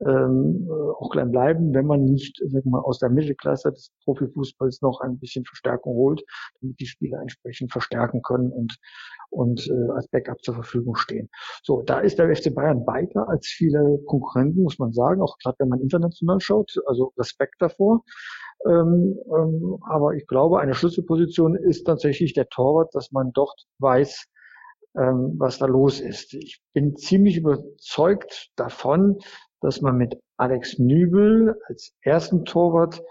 ähm, 0.05 0.69
auch 0.99 1.09
klein 1.09 1.31
bleiben, 1.31 1.73
wenn 1.73 1.85
man 1.85 2.03
nicht 2.03 2.41
sag 2.45 2.65
mal, 2.65 2.81
aus 2.81 2.99
der 2.99 3.09
Mittelklasse 3.09 3.71
des 3.71 3.91
Profifußballs 4.03 4.81
noch 4.81 5.01
ein 5.01 5.17
bisschen 5.19 5.45
Verstärkung 5.45 5.93
holt, 5.95 6.23
damit 6.61 6.79
die 6.79 6.85
Spieler 6.85 7.19
entsprechend 7.21 7.71
verstärken 7.71 8.21
können 8.21 8.51
und 8.51 8.77
und 9.29 9.67
äh, 9.67 9.91
als 9.93 10.07
Backup 10.07 10.41
zur 10.41 10.53
Verfügung 10.53 10.95
stehen. 10.95 11.29
So, 11.63 11.81
da 11.81 11.99
ist 11.99 12.17
der 12.17 12.33
FC 12.33 12.53
Bayern 12.53 12.85
weiter 12.87 13.27
als 13.27 13.47
viele 13.47 13.99
Konkurrenten, 14.05 14.63
muss 14.63 14.79
man 14.79 14.93
sagen, 14.93 15.21
auch 15.21 15.37
gerade 15.39 15.57
wenn 15.59 15.69
man 15.69 15.81
international 15.81 16.39
schaut. 16.39 16.73
Also 16.85 17.13
Respekt 17.17 17.55
davor. 17.59 18.03
Ähm, 18.65 19.19
ähm, 19.37 19.77
aber 19.87 20.15
ich 20.15 20.25
glaube, 20.27 20.59
eine 20.59 20.73
Schlüsselposition 20.73 21.55
ist 21.55 21.83
tatsächlich 21.83 22.33
der 22.33 22.49
Torwart, 22.49 22.93
dass 22.95 23.11
man 23.11 23.31
dort 23.33 23.65
weiß, 23.79 24.25
ähm, 24.97 25.35
was 25.37 25.59
da 25.59 25.65
los 25.65 25.99
ist. 25.99 26.33
Ich 26.33 26.61
bin 26.73 26.95
ziemlich 26.95 27.37
überzeugt 27.37 28.49
davon, 28.55 29.19
dass 29.61 29.81
man 29.81 29.97
mit 29.97 30.19
Alex 30.37 30.77
Nübel 30.79 31.59
als 31.67 31.93
ersten 32.01 32.45
Torwart 32.45 33.01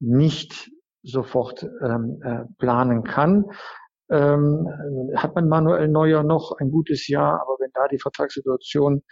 nicht 0.00 0.70
sofort 1.02 1.68
ähm, 1.82 2.20
äh, 2.22 2.44
planen 2.58 3.04
kann. 3.04 3.46
Ähm, 4.10 4.68
hat 5.14 5.34
man 5.34 5.48
Manuel 5.48 5.88
Neuer 5.88 6.22
noch 6.22 6.52
ein 6.58 6.70
gutes 6.70 7.06
Jahr, 7.08 7.40
aber 7.40 7.56
wenn 7.60 7.70
da 7.74 7.86
die 7.88 7.98
Vertragssituation 7.98 9.02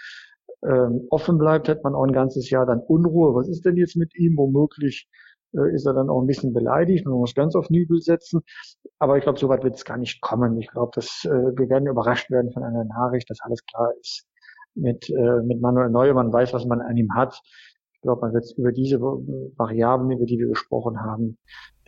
ähm, 0.66 1.06
offen 1.10 1.38
bleibt, 1.38 1.68
hat 1.68 1.84
man 1.84 1.94
auch 1.94 2.04
ein 2.04 2.12
ganzes 2.12 2.50
Jahr 2.50 2.66
dann 2.66 2.80
Unruhe. 2.80 3.34
Was 3.34 3.48
ist 3.48 3.64
denn 3.64 3.76
jetzt 3.76 3.96
mit 3.96 4.14
ihm? 4.16 4.36
Womöglich 4.36 5.08
äh, 5.54 5.72
ist 5.74 5.86
er 5.86 5.94
dann 5.94 6.10
auch 6.10 6.20
ein 6.20 6.26
bisschen 6.26 6.52
beleidigt 6.52 7.06
und 7.06 7.12
muss 7.12 7.34
ganz 7.34 7.54
auf 7.54 7.70
Nübel 7.70 8.00
setzen. 8.00 8.40
Aber 8.98 9.16
ich 9.16 9.22
glaube, 9.22 9.38
so 9.38 9.48
weit 9.48 9.62
wird 9.62 9.76
es 9.76 9.84
gar 9.84 9.98
nicht 9.98 10.20
kommen. 10.20 10.58
Ich 10.58 10.68
glaube, 10.68 10.90
dass 10.94 11.24
äh, 11.24 11.28
wir 11.30 11.68
werden 11.68 11.86
überrascht 11.88 12.30
werden 12.30 12.52
von 12.52 12.64
einer 12.64 12.84
Nachricht, 12.84 13.30
dass 13.30 13.38
alles 13.42 13.64
klar 13.64 13.92
ist 14.00 14.27
mit, 14.74 15.08
äh, 15.10 15.42
mit 15.42 15.60
Manuel 15.60 15.90
Neuer. 15.90 16.14
Man 16.14 16.32
weiß, 16.32 16.52
was 16.52 16.66
man 16.66 16.80
an 16.80 16.96
ihm 16.96 17.14
hat. 17.14 17.40
Ich 17.92 18.00
glaube, 18.02 18.20
man 18.20 18.32
wird 18.32 18.46
über 18.56 18.72
diese 18.72 19.00
Variablen, 19.00 20.12
über 20.12 20.26
die 20.26 20.38
wir 20.38 20.48
gesprochen 20.48 21.00
haben, 21.00 21.36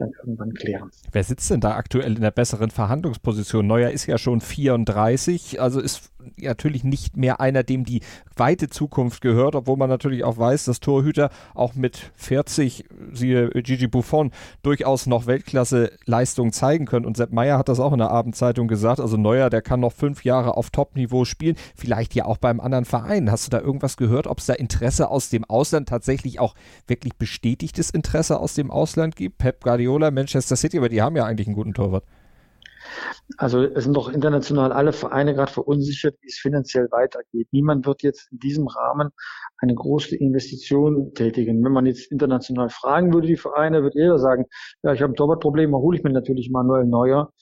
dann 0.00 0.12
irgendwann 0.18 0.54
klären. 0.54 0.90
Wer 1.12 1.24
sitzt 1.24 1.50
denn 1.50 1.60
da 1.60 1.76
aktuell 1.76 2.16
in 2.16 2.22
der 2.22 2.30
besseren 2.30 2.70
Verhandlungsposition? 2.70 3.66
Neuer 3.66 3.90
ist 3.90 4.06
ja 4.06 4.18
schon 4.18 4.40
34, 4.40 5.60
also 5.60 5.80
ist 5.80 6.10
natürlich 6.36 6.84
nicht 6.84 7.16
mehr 7.16 7.40
einer, 7.40 7.62
dem 7.62 7.84
die 7.84 8.00
weite 8.36 8.68
Zukunft 8.68 9.20
gehört, 9.20 9.54
obwohl 9.54 9.76
man 9.76 9.88
natürlich 9.88 10.24
auch 10.24 10.38
weiß, 10.38 10.64
dass 10.64 10.80
Torhüter 10.80 11.30
auch 11.54 11.74
mit 11.74 12.10
40, 12.16 12.84
siehe 13.12 13.50
Gigi 13.50 13.86
Buffon, 13.86 14.30
durchaus 14.62 15.06
noch 15.06 15.26
Weltklasse-Leistungen 15.26 16.52
zeigen 16.52 16.86
können. 16.86 17.06
Und 17.06 17.16
Sepp 17.16 17.32
Meyer 17.32 17.58
hat 17.58 17.68
das 17.68 17.80
auch 17.80 17.92
in 17.92 17.98
der 17.98 18.10
Abendzeitung 18.10 18.68
gesagt. 18.68 19.00
Also 19.00 19.16
Neuer, 19.16 19.50
der 19.50 19.62
kann 19.62 19.80
noch 19.80 19.92
fünf 19.92 20.24
Jahre 20.24 20.56
auf 20.56 20.70
Top-Niveau 20.70 21.24
spielen, 21.24 21.56
vielleicht 21.74 22.14
ja 22.14 22.24
auch 22.24 22.38
beim 22.38 22.60
anderen 22.60 22.84
Verein. 22.84 23.30
Hast 23.30 23.46
du 23.46 23.50
da 23.50 23.60
irgendwas 23.60 23.96
gehört, 23.96 24.26
ob 24.26 24.38
es 24.38 24.46
da 24.46 24.54
Interesse 24.54 25.10
aus 25.10 25.28
dem 25.28 25.44
Ausland 25.44 25.88
tatsächlich 25.88 26.40
auch 26.40 26.54
wirklich 26.86 27.16
bestätigtes 27.16 27.90
Interesse 27.90 28.40
aus 28.40 28.54
dem 28.54 28.70
Ausland 28.70 29.16
gibt? 29.16 29.38
Pep 29.38 29.62
Guardiola 29.62 29.89
Guardiola, 29.90 30.10
Manchester 30.10 30.56
City, 30.56 30.78
aber 30.78 30.88
die 30.88 31.02
haben 31.02 31.16
ja 31.16 31.24
eigentlich 31.24 31.48
einen 31.48 31.56
guten 31.56 31.74
Torwart. 31.74 32.04
Also 33.36 33.62
es 33.62 33.84
sind 33.84 33.94
doch 33.94 34.08
international 34.08 34.72
alle 34.72 34.92
Vereine 34.92 35.34
gerade 35.34 35.52
verunsichert, 35.52 36.16
wie 36.22 36.28
es 36.28 36.38
finanziell 36.38 36.88
weitergeht. 36.90 37.48
Niemand 37.52 37.86
wird 37.86 38.02
jetzt 38.02 38.30
in 38.32 38.38
diesem 38.38 38.66
Rahmen 38.66 39.10
eine 39.58 39.74
große 39.74 40.16
Investition 40.16 41.12
tätigen. 41.14 41.62
Wenn 41.64 41.72
man 41.72 41.86
jetzt 41.86 42.10
international 42.10 42.68
fragen 42.70 43.12
würde, 43.12 43.28
die 43.28 43.36
Vereine, 43.36 43.82
würde 43.82 43.98
jeder 43.98 44.18
sagen, 44.18 44.46
ja, 44.82 44.92
ich 44.92 45.02
habe 45.02 45.12
ein 45.12 45.16
Torwartproblem, 45.16 45.74
hole 45.74 45.98
ich 45.98 46.04
mir 46.04 46.12
natürlich 46.12 46.50
Manuel 46.50 46.86
Neuer, 46.86 47.32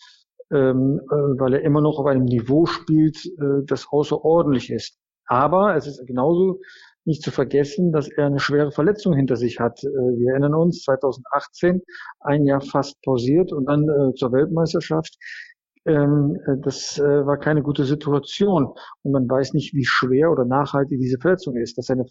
ähm, 0.50 1.00
äh, 1.10 1.14
weil 1.38 1.54
er 1.54 1.62
immer 1.62 1.80
noch 1.80 1.98
auf 1.98 2.06
einem 2.06 2.24
Niveau 2.24 2.66
spielt, 2.66 3.24
äh, 3.26 3.64
das 3.64 3.86
außerordentlich 3.90 4.70
ist. 4.70 4.98
Aber 5.26 5.76
es 5.76 5.86
ist 5.86 6.04
genauso 6.06 6.60
nicht 7.04 7.22
zu 7.22 7.30
vergessen, 7.30 7.92
dass 7.92 8.08
er 8.08 8.26
eine 8.26 8.38
schwere 8.38 8.70
Verletzung 8.70 9.14
hinter 9.14 9.36
sich 9.36 9.58
hat. 9.58 9.82
Äh, 9.82 9.88
wir 9.88 10.32
erinnern 10.32 10.54
uns, 10.54 10.82
2018, 10.82 11.82
ein 12.20 12.44
Jahr 12.44 12.60
fast 12.60 13.00
pausiert 13.02 13.52
und 13.52 13.66
dann 13.66 13.88
äh, 13.88 14.14
zur 14.14 14.32
Weltmeisterschaft. 14.32 15.16
Ähm, 15.86 16.36
äh, 16.46 16.56
das 16.62 16.98
war 16.98 17.38
keine 17.38 17.62
gute 17.62 17.84
Situation 17.84 18.68
und 19.02 19.12
man 19.12 19.28
weiß 19.28 19.54
nicht, 19.54 19.74
wie 19.74 19.84
schwer 19.84 20.30
oder 20.30 20.44
nachhaltig 20.44 21.00
diese 21.00 21.18
Verletzung 21.18 21.56
ist. 21.56 21.78
Dass 21.78 21.86
seine 21.86 22.04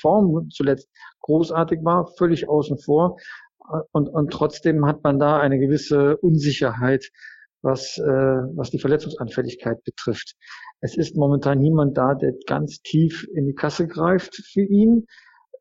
Form 0.00 0.50
zuletzt 0.50 0.88
großartig 1.20 1.80
war, 1.82 2.06
völlig 2.18 2.48
außen 2.48 2.78
vor 2.78 3.16
und, 3.92 4.08
und 4.08 4.32
trotzdem 4.32 4.86
hat 4.86 5.02
man 5.02 5.18
da 5.18 5.38
eine 5.38 5.58
gewisse 5.58 6.16
Unsicherheit, 6.18 7.10
was, 7.62 7.98
äh, 7.98 8.02
was 8.04 8.70
die 8.70 8.78
Verletzungsanfälligkeit 8.78 9.82
betrifft. 9.84 10.34
Es 10.80 10.96
ist 10.96 11.16
momentan 11.16 11.58
niemand 11.58 11.96
da, 11.96 12.14
der 12.14 12.32
ganz 12.46 12.80
tief 12.82 13.26
in 13.34 13.46
die 13.46 13.54
Kasse 13.54 13.86
greift 13.86 14.36
für 14.52 14.62
ihn. 14.62 15.06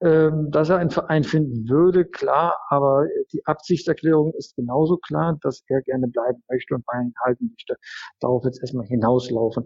Ähm, 0.02 0.52
dass 0.52 0.70
er 0.70 0.78
einen 0.78 0.90
Verein 0.90 1.24
finden 1.24 1.70
würde, 1.70 2.06
klar, 2.06 2.58
aber 2.70 3.06
die 3.32 3.46
Absichtserklärung 3.46 4.34
ist 4.38 4.56
genauso 4.56 4.98
klar, 4.98 5.38
dass 5.42 5.64
er 5.68 5.82
gerne 5.84 6.08
bleiben 6.08 6.44
möchte 6.50 6.76
und 6.76 6.86
Bayern 6.86 7.14
halten 7.24 7.50
möchte. 7.50 7.78
Darauf 8.20 8.44
jetzt 8.44 8.60
erstmal 8.60 8.86
hinauslaufen. 8.88 9.66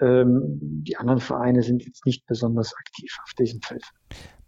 Ähm, 0.00 0.58
die 0.84 0.96
anderen 0.96 1.20
Vereine 1.20 1.62
sind 1.62 1.84
jetzt 1.84 2.04
nicht 2.04 2.26
besonders 2.26 2.74
aktiv 2.74 3.16
auf 3.22 3.32
diesem 3.34 3.60
Feld. 3.60 3.84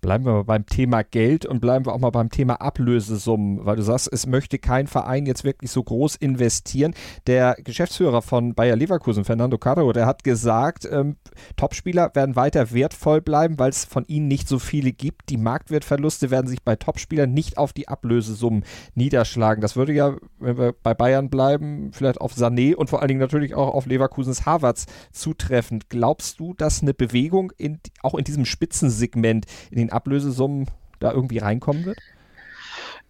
Bleiben 0.02 0.24
wir 0.24 0.32
mal 0.32 0.42
beim 0.42 0.66
Thema 0.66 1.04
Geld 1.04 1.46
und 1.46 1.60
bleiben 1.60 1.86
wir 1.86 1.94
auch 1.94 2.00
mal 2.00 2.10
beim 2.10 2.28
Thema 2.28 2.60
Ablösesummen, 2.60 3.64
weil 3.64 3.76
du 3.76 3.82
sagst, 3.82 4.12
es 4.12 4.26
möchte 4.26 4.58
kein 4.58 4.88
Verein 4.88 5.26
jetzt 5.26 5.44
wirklich 5.44 5.70
so 5.70 5.80
groß 5.80 6.16
investieren. 6.16 6.92
Der 7.28 7.54
Geschäftsführer 7.62 8.20
von 8.20 8.56
Bayer 8.56 8.74
Leverkusen, 8.74 9.24
Fernando 9.24 9.58
Caro, 9.58 9.92
der 9.92 10.06
hat 10.06 10.24
gesagt, 10.24 10.88
ähm, 10.90 11.18
Topspieler 11.54 12.10
werden 12.14 12.34
weiter 12.34 12.72
wertvoll 12.72 13.20
bleiben, 13.20 13.60
weil 13.60 13.70
es 13.70 13.84
von 13.84 14.04
ihnen 14.08 14.26
nicht 14.26 14.48
so 14.48 14.58
viele 14.58 14.90
gibt. 14.90 15.30
Die 15.30 15.36
Marktwertverluste 15.36 16.32
werden 16.32 16.48
sich 16.48 16.64
bei 16.64 16.74
Topspielern 16.74 17.32
nicht 17.32 17.56
auf 17.56 17.72
die 17.72 17.86
Ablösesummen 17.86 18.64
niederschlagen. 18.96 19.60
Das 19.60 19.76
würde 19.76 19.92
ja, 19.92 20.16
wenn 20.40 20.58
wir 20.58 20.74
bei 20.82 20.94
Bayern 20.94 21.30
bleiben, 21.30 21.92
vielleicht 21.92 22.20
auf 22.20 22.34
Sané 22.34 22.74
und 22.74 22.90
vor 22.90 23.02
allen 23.02 23.08
Dingen 23.08 23.20
natürlich 23.20 23.54
auch 23.54 23.72
auf 23.72 23.86
Leverkusens 23.86 24.46
Harvards 24.46 24.86
zutreffen. 25.12 25.78
Glaubst 25.88 26.40
du, 26.40 26.54
dass 26.54 26.82
eine 26.82 26.92
Bewegung 26.92 27.52
in, 27.56 27.78
auch 28.02 28.16
in 28.16 28.24
diesem 28.24 28.46
Spitzensegment 28.46 29.46
in 29.70 29.78
den 29.78 29.91
Ablösesummen 29.92 30.66
da 31.00 31.12
irgendwie 31.12 31.38
reinkommen 31.38 31.84
wird? 31.84 31.98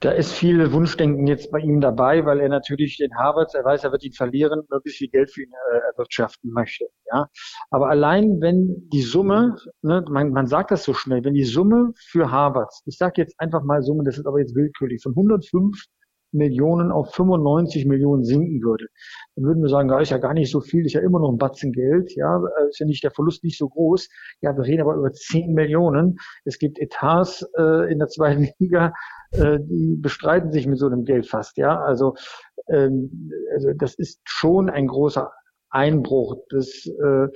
Da 0.02 0.10
ist 0.10 0.32
viel 0.32 0.72
Wunschdenken 0.72 1.28
jetzt 1.28 1.52
bei 1.52 1.60
ihm 1.60 1.80
dabei, 1.80 2.26
weil 2.26 2.40
er 2.40 2.48
natürlich 2.48 2.96
den 2.96 3.14
Harvard, 3.16 3.54
er 3.54 3.64
weiß, 3.64 3.84
er 3.84 3.92
wird 3.92 4.02
ihn 4.02 4.12
verlieren, 4.12 4.62
möglichst 4.68 4.98
viel 4.98 5.08
Geld 5.08 5.30
für 5.30 5.42
ihn 5.42 5.52
äh, 5.72 5.78
erwirtschaften 5.92 6.50
möchte. 6.50 6.86
Ja, 7.12 7.28
aber 7.70 7.88
allein 7.88 8.40
wenn 8.40 8.88
die 8.92 9.02
Summe, 9.02 9.56
ne, 9.82 10.04
man, 10.08 10.32
man 10.32 10.48
sagt 10.48 10.72
das 10.72 10.82
so 10.82 10.92
schnell, 10.92 11.22
wenn 11.24 11.34
die 11.34 11.44
Summe 11.44 11.92
für 11.96 12.32
Harvard, 12.32 12.72
ich 12.84 12.96
sage 12.96 13.22
jetzt 13.22 13.38
einfach 13.38 13.62
mal 13.62 13.80
Summe, 13.82 14.02
das 14.02 14.18
ist 14.18 14.26
aber 14.26 14.40
jetzt 14.40 14.56
willkürlich, 14.56 15.00
von 15.00 15.12
105 15.12 15.84
Millionen 16.32 16.90
auf 16.90 17.14
95 17.14 17.86
Millionen 17.86 18.24
sinken 18.24 18.62
würde, 18.62 18.86
dann 19.36 19.44
würden 19.44 19.62
wir 19.62 19.68
sagen, 19.68 19.88
da 19.88 20.00
ist 20.00 20.10
ja 20.10 20.18
gar 20.18 20.34
nicht 20.34 20.50
so 20.50 20.60
viel, 20.60 20.84
ist 20.86 20.94
ja 20.94 21.00
immer 21.00 21.20
noch 21.20 21.30
ein 21.30 21.38
Batzen 21.38 21.72
Geld, 21.72 22.14
ja, 22.16 22.36
äh, 22.38 22.68
ist 22.68 22.78
ja 22.78 22.86
nicht 22.86 23.04
der 23.04 23.10
Verlust 23.10 23.44
nicht 23.44 23.58
so 23.58 23.68
groß. 23.68 24.08
Ja, 24.40 24.56
wir 24.56 24.64
reden 24.64 24.82
aber 24.82 24.94
über 24.94 25.12
10 25.12 25.52
Millionen. 25.52 26.18
Es 26.44 26.58
gibt 26.58 26.78
Etats 26.78 27.46
äh, 27.58 27.92
in 27.92 27.98
der 27.98 28.08
zweiten 28.08 28.48
Liga, 28.58 28.92
äh, 29.32 29.58
die 29.60 29.96
bestreiten 30.00 30.52
sich 30.52 30.66
mit 30.66 30.78
so 30.78 30.86
einem 30.86 31.04
Geld 31.04 31.26
fast, 31.26 31.56
ja. 31.56 31.80
Also, 31.80 32.14
ähm, 32.68 33.30
also 33.54 33.72
das 33.76 33.94
ist 33.94 34.20
schon 34.24 34.70
ein 34.70 34.86
großer 34.86 35.30
Einbruch, 35.70 36.36
dass 36.50 36.86
äh, 36.86 37.28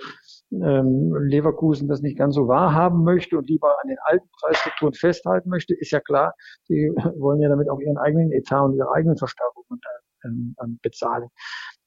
ähm, 0.53 1.15
Leverkusen 1.29 1.89
das 1.89 2.03
nicht 2.03 2.19
ganz 2.19 2.35
so 2.35 2.49
wahrhaben 2.49 3.05
möchte 3.05 3.37
und 3.39 3.49
lieber 3.49 3.69
an 3.83 3.89
den 3.89 3.99
alten 4.05 4.29
Preisstrukturen 4.41 4.95
festhalten 4.95 5.51
möchte, 5.51 5.75
ist 5.75 5.91
ja 5.91 6.01
klar, 6.01 6.35
die 6.69 6.93
wollen 7.19 7.41
ja 7.41 7.49
damit 7.49 7.69
auch 7.69 7.81
ihren 7.81 7.99
eigenen 7.99 8.33
Etat 8.33 8.65
und 8.65 8.77
ihre 8.77 8.93
eigenen 8.93 9.17
Verstärkungen 9.17 9.81
ähm, 10.25 10.55
ähm, 10.63 10.79
bezahlen. 10.83 11.29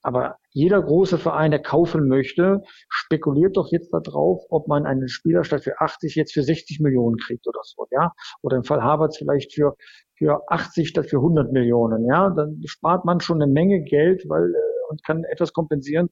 Aber 0.02 0.38
jeder 0.52 0.82
große 0.82 1.18
Verein, 1.18 1.52
der 1.52 1.62
kaufen 1.62 2.08
möchte, 2.08 2.62
spekuliert 2.88 3.58
doch 3.58 3.70
jetzt 3.70 3.92
darauf, 3.92 4.42
ob 4.50 4.68
man 4.68 4.86
einen 4.86 5.10
Spieler 5.10 5.44
statt 5.44 5.64
für 5.64 5.80
80 5.82 6.16
jetzt 6.16 6.34
für 6.34 6.44
60 6.44 6.80
Millionen 6.80 7.18
kriegt 7.18 7.46
oder 7.48 7.60
so, 7.64 7.86
ja. 7.92 8.14
Oder 8.42 8.58
im 8.58 8.64
Fall 8.64 8.82
Harvards 8.82 9.18
vielleicht 9.18 9.54
für, 9.54 9.76
für 10.18 10.42
80 10.50 10.88
statt 10.88 11.08
für 11.08 11.18
100 11.18 11.52
Millionen, 11.52 12.06
ja. 12.06 12.30
Dann 12.30 12.62
spart 12.66 13.04
man 13.04 13.20
schon 13.20 13.42
eine 13.42 13.52
Menge 13.52 13.82
Geld, 13.84 14.24
weil, 14.30 14.46
äh, 14.46 14.79
und 14.90 15.04
kann 15.04 15.24
etwas 15.24 15.54
kompensieren, 15.54 16.10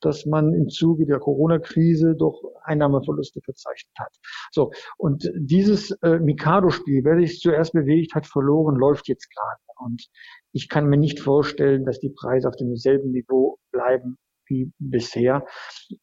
dass 0.00 0.26
man 0.26 0.54
im 0.54 0.68
Zuge 0.68 1.06
der 1.06 1.18
Corona-Krise 1.18 2.14
doch 2.16 2.40
Einnahmeverluste 2.62 3.40
verzeichnet 3.40 3.94
hat. 3.98 4.14
So, 4.52 4.70
und 4.96 5.30
dieses 5.36 5.90
äh, 6.02 6.18
Mikado-Spiel, 6.18 7.04
wer 7.04 7.18
sich 7.18 7.40
zuerst 7.40 7.72
bewegt 7.72 8.14
hat, 8.14 8.26
verloren, 8.26 8.76
läuft 8.76 9.08
jetzt 9.08 9.28
gerade. 9.34 9.60
Und 9.78 10.08
ich 10.52 10.68
kann 10.68 10.86
mir 10.86 10.98
nicht 10.98 11.20
vorstellen, 11.20 11.84
dass 11.84 12.00
die 12.00 12.10
Preise 12.10 12.48
auf 12.48 12.56
demselben 12.56 13.10
Niveau 13.12 13.58
bleiben 13.72 14.18
wie 14.48 14.72
bisher. 14.78 15.44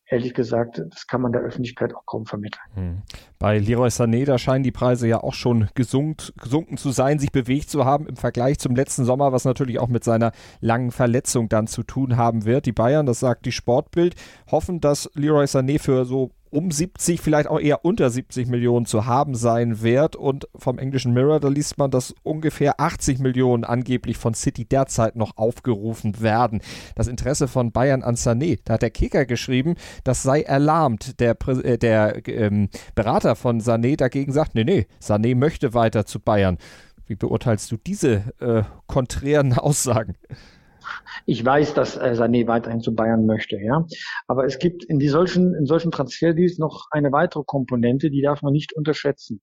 Ehrlich 0.08 0.34
gesagt, 0.34 0.82
das 0.90 1.08
kann 1.08 1.22
man 1.22 1.32
der 1.32 1.42
Öffentlichkeit 1.42 1.94
auch 1.96 2.06
kaum 2.06 2.26
vermitteln. 2.26 2.62
Hm. 2.74 3.02
Bei 3.40 3.58
Leroy 3.58 3.90
Sané, 3.90 4.26
da 4.26 4.38
scheinen 4.38 4.64
die 4.64 4.72
Preise 4.72 5.08
ja 5.08 5.22
auch 5.22 5.34
schon 5.34 5.70
gesunkt, 5.76 6.34
gesunken 6.42 6.78
zu 6.78 6.92
sein, 6.92 7.20
sich 7.20 7.32
bewegt 7.32 7.70
zu 7.70 7.86
haben 7.86 8.08
im 8.08 8.16
Vergleich 8.16 8.60
zum 8.60 8.76
letzten 8.76 9.06
Sommer, 9.06 9.32
was 9.32 9.46
natürlich 9.46 9.80
auch 9.80 9.90
mit 9.90 10.04
seiner 10.04 10.32
langen 10.62 10.92
Verletzung 10.92 11.50
dann 11.50 11.68
zu 11.68 11.84
tun 11.84 12.18
haben 12.18 12.46
wird. 12.46 12.66
Die 12.66 12.72
Bayern, 12.72 13.06
das 13.06 13.20
sagt 13.20 13.46
die 13.46 13.52
Sportbild, 13.52 14.16
hoffen, 14.50 14.80
dass 14.80 15.10
Leroy 15.14 15.46
Sané 15.46 15.80
für 15.80 16.06
so 16.06 16.32
um 16.56 16.72
70, 16.72 17.20
vielleicht 17.20 17.50
auch 17.50 17.60
eher 17.60 17.84
unter 17.84 18.10
70 18.10 18.48
Millionen 18.48 18.86
zu 18.86 19.06
haben 19.06 19.36
sein 19.36 19.82
wird. 19.82 20.16
Und 20.16 20.48
vom 20.56 20.80
englischen 20.80 21.14
Mirror, 21.14 21.42
da 21.42 21.50
liest 21.50 21.78
man, 21.78 21.92
dass 21.92 22.16
ungefähr 22.24 22.80
80 22.80 23.20
Millionen 23.20 23.66
angeblich 23.66 24.18
von 24.18 24.34
City 24.34 24.64
derzeit 24.64 25.18
noch 25.18 25.36
aufgerufen 25.36 26.22
werden. 26.22 26.62
Das 26.96 27.08
Interesse 27.08 27.50
von 27.50 27.74
Bayern 27.74 28.04
an 28.04 28.16
Sané, 28.16 28.60
da 28.64 28.76
hat 28.76 28.84
der 28.84 28.90
Kicker 28.90 29.26
geschrieben, 29.26 29.76
das 30.06 30.24
sei 30.24 30.44
erlahmt. 30.44 31.20
Der, 31.20 31.36
äh, 31.48 31.78
der 31.78 32.26
ähm, 32.28 32.70
Berater 32.96 33.36
von 33.36 33.60
Sané 33.60 33.98
dagegen 33.98 34.32
sagt, 34.32 34.56
nee, 34.56 34.64
nee, 34.64 34.88
Sané 35.02 35.36
möchte 35.36 35.74
weiter 35.74 36.06
zu 36.06 36.22
Bayern. 36.22 36.58
Wie 37.06 37.16
beurteilst 37.16 37.70
du 37.72 37.78
diese 37.78 38.24
äh, 38.40 38.64
konträren 38.88 39.54
Aussagen? 39.58 40.16
Ich 41.26 41.44
weiß, 41.44 41.74
dass 41.74 41.98
äh, 41.98 42.14
Sané 42.16 42.48
weiterhin 42.48 42.82
zu 42.82 42.94
Bayern 42.94 43.26
möchte, 43.26 43.58
ja. 43.58 43.86
Aber 44.28 44.46
es 44.46 44.60
gibt 44.60 44.84
in 44.84 45.00
die 45.00 45.10
solchen, 45.10 45.54
in 45.56 45.66
solchen 45.66 45.92
Transferdeals 45.92 46.58
noch 46.58 46.88
eine 46.92 47.12
weitere 47.12 47.44
Komponente, 47.46 48.10
die 48.10 48.22
darf 48.22 48.42
man 48.42 48.54
nicht 48.54 48.74
unterschätzen. 48.74 49.42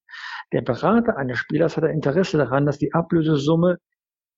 Der 0.52 0.62
Berater 0.62 1.16
eines 1.16 1.38
Spielers 1.38 1.76
hat 1.76 1.84
ein 1.84 1.94
Interesse 1.94 2.38
daran, 2.38 2.66
dass 2.66 2.78
die 2.78 2.92
Ablösesumme 2.92 3.78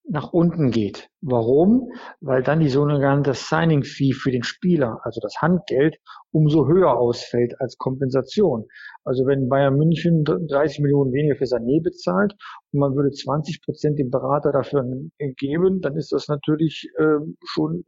nach 0.09 0.33
unten 0.33 0.71
geht. 0.71 1.09
Warum? 1.23 1.91
Weil 2.21 2.43
dann 2.43 2.61
die 2.61 2.69
sogenannte 2.69 3.33
Signing 3.35 3.83
Fee 3.83 4.13
für 4.13 4.31
den 4.31 4.43
Spieler, 4.43 5.01
also 5.03 5.21
das 5.21 5.37
Handgeld, 5.41 5.97
umso 6.31 6.67
höher 6.67 6.99
ausfällt 6.99 7.55
als 7.61 7.79
Kompensation. 7.79 8.67
Also 9.05 9.27
wenn 9.27 9.49
Bayern 9.49 9.77
München 9.77 10.25
30 10.25 10.81
Millionen 10.81 11.13
weniger 11.13 11.37
für 11.37 11.45
Sané 11.45 11.83
bezahlt 11.83 12.35
und 12.73 12.81
man 12.81 12.95
würde 12.95 13.11
20 13.11 13.63
Prozent 13.63 13.99
dem 13.99 14.11
Berater 14.11 14.53
dafür 14.53 14.85
geben, 15.19 15.81
dann 15.81 15.97
ist 15.97 16.13
das 16.13 16.29
natürlich 16.29 16.89
äh, 16.99 17.19
schon 17.45 17.85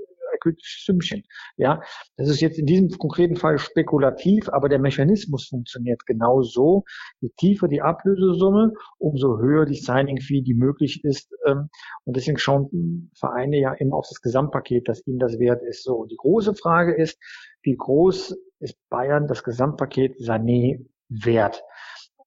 akutes 0.46 0.84
Sümmchen. 0.84 1.24
Ja, 1.56 1.82
das 2.16 2.28
ist 2.28 2.40
jetzt 2.40 2.58
in 2.58 2.66
diesem 2.66 2.88
konkreten 2.90 3.36
Fall 3.36 3.58
spekulativ, 3.58 4.48
aber 4.48 4.68
der 4.68 4.78
Mechanismus 4.78 5.48
funktioniert 5.48 6.06
genau 6.06 6.42
so. 6.42 6.84
Je 7.20 7.30
tiefer 7.36 7.68
die 7.68 7.82
Ablösesumme, 7.82 8.72
umso 8.98 9.38
höher 9.38 9.66
die 9.66 9.74
Signing 9.74 10.20
Fee, 10.20 10.42
die 10.42 10.54
möglich 10.54 11.04
ist. 11.04 11.32
Ähm, 11.46 11.68
und 12.04 12.16
deswegen 12.16 12.38
schauen 12.38 13.10
Vereine 13.18 13.58
ja 13.58 13.72
immer 13.74 13.96
auf 13.96 14.06
das 14.08 14.20
Gesamtpaket, 14.20 14.88
dass 14.88 15.06
ihnen 15.06 15.18
das 15.18 15.38
wert 15.38 15.62
ist. 15.62 15.82
So, 15.82 16.04
die 16.04 16.16
große 16.16 16.54
Frage 16.54 16.94
ist, 16.94 17.18
wie 17.62 17.76
groß 17.76 18.36
ist 18.60 18.76
Bayern 18.88 19.26
das 19.26 19.42
Gesamtpaket 19.42 20.16
Sané 20.20 20.86
wert? 21.08 21.62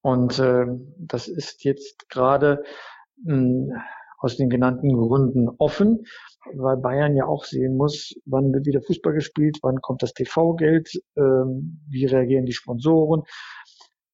Und 0.01 0.39
äh, 0.39 0.65
das 0.97 1.27
ist 1.27 1.63
jetzt 1.63 2.09
gerade 2.09 2.63
hm, 3.25 3.73
aus 4.19 4.37
den 4.37 4.49
genannten 4.49 4.93
Gründen 4.93 5.49
offen 5.57 6.05
weil 6.53 6.77
Bayern 6.77 7.15
ja 7.15 7.25
auch 7.25 7.43
sehen 7.43 7.75
muss, 7.75 8.15
wann 8.25 8.53
wird 8.53 8.65
wieder 8.65 8.81
Fußball 8.81 9.13
gespielt, 9.13 9.59
wann 9.61 9.81
kommt 9.81 10.03
das 10.03 10.13
TV-Geld, 10.13 11.01
ähm, 11.17 11.81
wie 11.89 12.05
reagieren 12.05 12.45
die 12.45 12.53
Sponsoren 12.53 13.23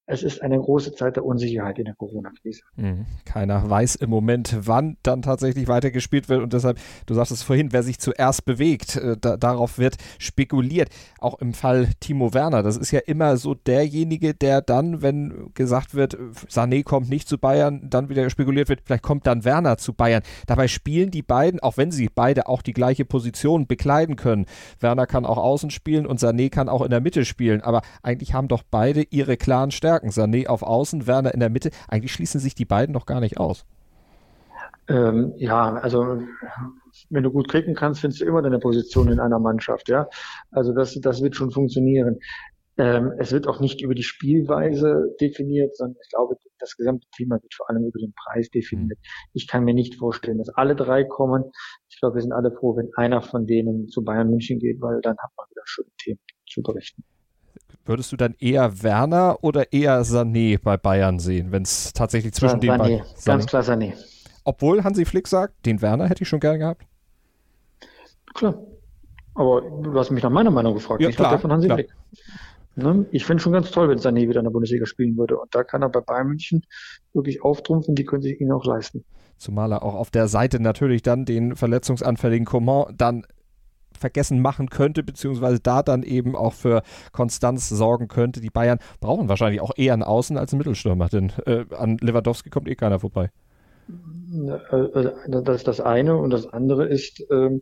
es 0.07 0.21
ist 0.21 0.41
eine 0.41 0.59
große 0.59 0.93
Zeit 0.93 1.15
der 1.15 1.25
Unsicherheit 1.25 1.79
in 1.79 1.85
der 1.85 1.95
Corona-Krise. 1.95 2.62
Mhm. 2.75 3.05
Keiner 3.25 3.67
weiß 3.67 3.95
im 3.95 4.12
Moment, 4.12 4.55
wann 4.62 4.97
dann 5.01 5.24
tatsächlich 5.24 5.67
weitergespielt 5.67 6.29
wird 6.29 6.43
und 6.43 6.53
deshalb, 6.53 6.77
du 7.07 7.15
sagst 7.15 7.31
es 7.31 7.41
vorhin, 7.41 7.74
wer 7.74 7.81
sich 7.81 8.00
zuerst 8.00 8.45
bewegt, 8.45 8.97
äh, 8.97 9.17
da, 9.19 9.35
darauf 9.38 9.79
wird 9.79 9.95
spekuliert. 10.19 10.89
Auch 11.19 11.39
im 11.39 11.53
Fall 11.53 11.89
Timo 12.00 12.33
Werner, 12.35 12.62
das 12.62 12.77
ist 12.77 12.91
ja 12.91 13.00
immer 13.00 13.38
so 13.38 13.55
derjenige, 13.55 14.35
der 14.35 14.62
dann, 14.62 15.01
wenn 15.01 15.51
gesagt 15.55 15.95
wird, 15.95 16.15
Sané 16.50 16.83
kommt 16.83 17.09
nicht 17.09 17.27
zu 17.27 17.39
Bayern, 17.39 17.89
dann 17.89 18.09
wieder 18.09 18.29
spekuliert 18.29 18.69
wird, 18.69 18.81
vielleicht 18.85 19.03
kommt 19.03 19.25
dann 19.25 19.43
Werner 19.43 19.77
zu 19.77 19.93
Bayern. 19.93 20.21
Dabei 20.45 20.67
spielen 20.67 21.09
die 21.09 21.24
beiden, 21.24 21.59
auch 21.59 21.77
wenn 21.77 21.91
sie 21.91 22.09
beide 22.13 22.47
auch 22.47 22.62
die 22.62 22.74
gleiche 22.74 23.05
Position 23.05 23.65
bekleiden 23.65 24.17
können. 24.17 24.45
Werner 24.79 25.07
kann 25.07 25.25
auch 25.25 25.38
außen 25.38 25.71
spielen 25.71 26.05
und 26.05 26.19
Sané 26.19 26.51
kann 26.51 26.69
auch 26.69 26.83
in 26.83 26.91
der 26.91 27.01
Mitte 27.01 27.25
spielen, 27.25 27.62
aber 27.62 27.81
eigentlich 28.03 28.35
haben 28.35 28.47
doch 28.47 28.62
beide 28.69 29.01
ihre 29.09 29.35
klaren 29.35 29.71
Stärken. 29.71 29.95
Stärken. 29.96 30.10
Sané 30.10 30.48
auf 30.48 30.64
Außen, 30.64 31.08
Werner 31.08 31.34
in 31.34 31.40
der 31.40 31.50
Mitte. 31.50 31.72
Eigentlich 31.88 32.14
schließen 32.14 32.40
sich 32.40 32.56
die 32.56 32.66
beiden 32.66 32.94
doch 32.94 33.06
gar 33.06 33.20
nicht 33.20 33.38
aus. 33.38 33.66
Ähm, 34.88 35.34
ja, 35.38 35.74
also 35.75 36.22
wenn 37.10 37.24
du 37.24 37.32
gut 37.32 37.48
kriegen 37.48 37.74
kannst, 37.74 38.02
findest 38.02 38.22
du 38.22 38.25
immer 38.25 38.42
deine 38.42 38.60
Position 38.60 39.12
in 39.12 39.20
einer 39.20 39.40
Mannschaft, 39.40 39.90
ja. 39.90 40.08
Also 40.52 40.74
das, 40.74 41.00
das 41.02 41.22
wird 41.24 41.36
schon 41.36 41.52
funktionieren. 41.52 42.20
Ähm, 42.78 43.14
es 43.18 43.32
wird 43.32 43.48
auch 43.48 43.62
nicht 43.62 43.82
über 43.82 43.96
die 43.96 44.04
Spielweise 44.04 45.16
definiert, 45.20 45.75
sondern 45.78 45.98
ich 46.04 46.10
glaube, 46.10 46.36
das 46.60 46.75
gesamte 46.75 47.08
Thema 47.16 47.42
wird 47.42 47.53
vor 47.53 47.70
allem 47.70 47.86
über 47.86 48.00
den 48.00 48.14
Preis 48.14 48.50
definiert. 48.50 49.00
Mhm. 49.00 49.29
Ich 49.34 49.48
kann 49.48 49.64
mir 49.64 49.74
nicht 49.74 49.96
vorstellen, 49.96 50.38
dass 50.38 50.50
alle 50.50 50.75
drei 50.75 51.03
kommen. 51.05 51.46
Ich 51.90 52.00
glaube, 52.00 52.16
wir 52.16 52.22
sind 52.22 52.34
alle 52.34 52.51
froh, 52.51 52.75
wenn 52.75 52.90
einer 52.96 53.22
von 53.22 53.48
denen 53.48 53.88
zu 53.88 54.03
Bayern 54.03 54.29
München 54.29 54.60
geht, 54.60 54.81
weil 54.81 55.00
dann 55.01 55.18
hat 55.18 55.31
man 55.38 55.48
wieder 55.50 55.62
schöne 55.66 55.90
Themen 55.98 56.20
zu 56.48 56.62
berichten. 56.62 57.03
Würdest 57.85 58.11
du 58.11 58.17
dann 58.17 58.33
eher 58.39 58.81
Werner 58.81 59.37
oder 59.43 59.71
eher 59.71 60.03
Sané 60.03 60.59
bei 60.61 60.75
Bayern 60.75 61.19
sehen, 61.19 61.51
wenn 61.51 61.61
es 61.61 61.93
tatsächlich 61.93 62.33
zwischen 62.33 62.59
ja, 62.61 62.77
den 62.77 62.77
beiden... 62.79 63.05
Sané, 63.15 63.25
ganz 63.25 63.45
klar 63.45 63.61
Sané. 63.61 63.93
Obwohl 64.43 64.83
Hansi 64.83 65.05
Flick 65.05 65.27
sagt, 65.27 65.65
den 65.65 65.81
Werner 65.81 66.07
hätte 66.07 66.24
ich 66.24 66.29
schon 66.29 66.39
gern 66.39 66.59
gehabt. 66.59 66.83
Klar. 68.33 68.57
Aber 69.35 69.61
du 69.61 69.93
hast 70.00 70.11
mich 70.11 70.24
nach 70.24 70.29
meiner 70.29 70.51
Meinung 70.51 70.74
gefragt, 70.74 71.01
ja, 71.01 71.07
nicht 71.07 71.17
klar, 71.17 71.37
von 71.37 71.51
Hansi 71.51 71.67
klar. 71.67 71.77
Flick. 71.77 71.89
Ne? 72.75 73.05
Ich 73.11 73.25
finde 73.25 73.41
schon 73.41 73.53
ganz 73.53 73.71
toll, 73.71 73.87
wenn 73.89 74.00
Sané 74.00 74.27
wieder 74.27 74.39
in 74.39 74.45
der 74.45 74.51
Bundesliga 74.51 74.85
spielen 74.85 75.15
würde. 75.17 75.37
Und 75.37 75.53
da 75.53 75.63
kann 75.63 75.81
er 75.81 75.89
bei 75.89 76.01
Bayern 76.01 76.27
München 76.27 76.65
wirklich 77.13 77.43
auftrumpfen, 77.43 77.95
die 77.95 78.03
können 78.03 78.21
sich 78.21 78.41
ihn 78.41 78.51
auch 78.51 78.65
leisten. 78.65 79.05
Zumal 79.37 79.71
er 79.71 79.83
auch 79.83 79.95
auf 79.95 80.11
der 80.11 80.27
Seite 80.27 80.59
natürlich 80.59 81.01
dann 81.01 81.25
den 81.25 81.55
verletzungsanfälligen 81.55 82.45
Coman 82.45 82.93
dann 82.98 83.25
vergessen 83.98 84.42
machen 84.42 84.70
könnte, 84.70 85.03
beziehungsweise 85.03 85.60
da 85.60 85.84
dann 85.84 86.03
eben 86.03 86.36
auch 86.36 86.53
für 86.53 86.84
Konstanz 87.12 87.70
sorgen 87.70 88.08
könnte. 88.08 88.42
Die 88.42 88.50
Bayern 88.50 88.79
brauchen 89.00 89.29
wahrscheinlich 89.29 89.62
auch 89.62 89.72
eher 89.75 89.94
einen 89.94 90.03
Außen 90.03 90.38
als 90.38 90.53
einen 90.53 90.60
Mittelstürmer, 90.60 91.10
denn 91.10 91.31
äh, 91.46 91.66
an 91.75 91.98
Lewandowski 91.98 92.50
kommt 92.50 92.68
eh 92.68 92.75
keiner 92.75 93.00
vorbei. 93.00 93.29
Äh, 93.90 94.75
äh, 94.75 95.14
das 95.44 95.58
ist 95.58 95.68
das 95.68 95.79
eine 95.79 96.18
und 96.18 96.31
das 96.31 96.48
andere 96.48 96.88
ist, 96.88 97.24
ähm, 97.31 97.62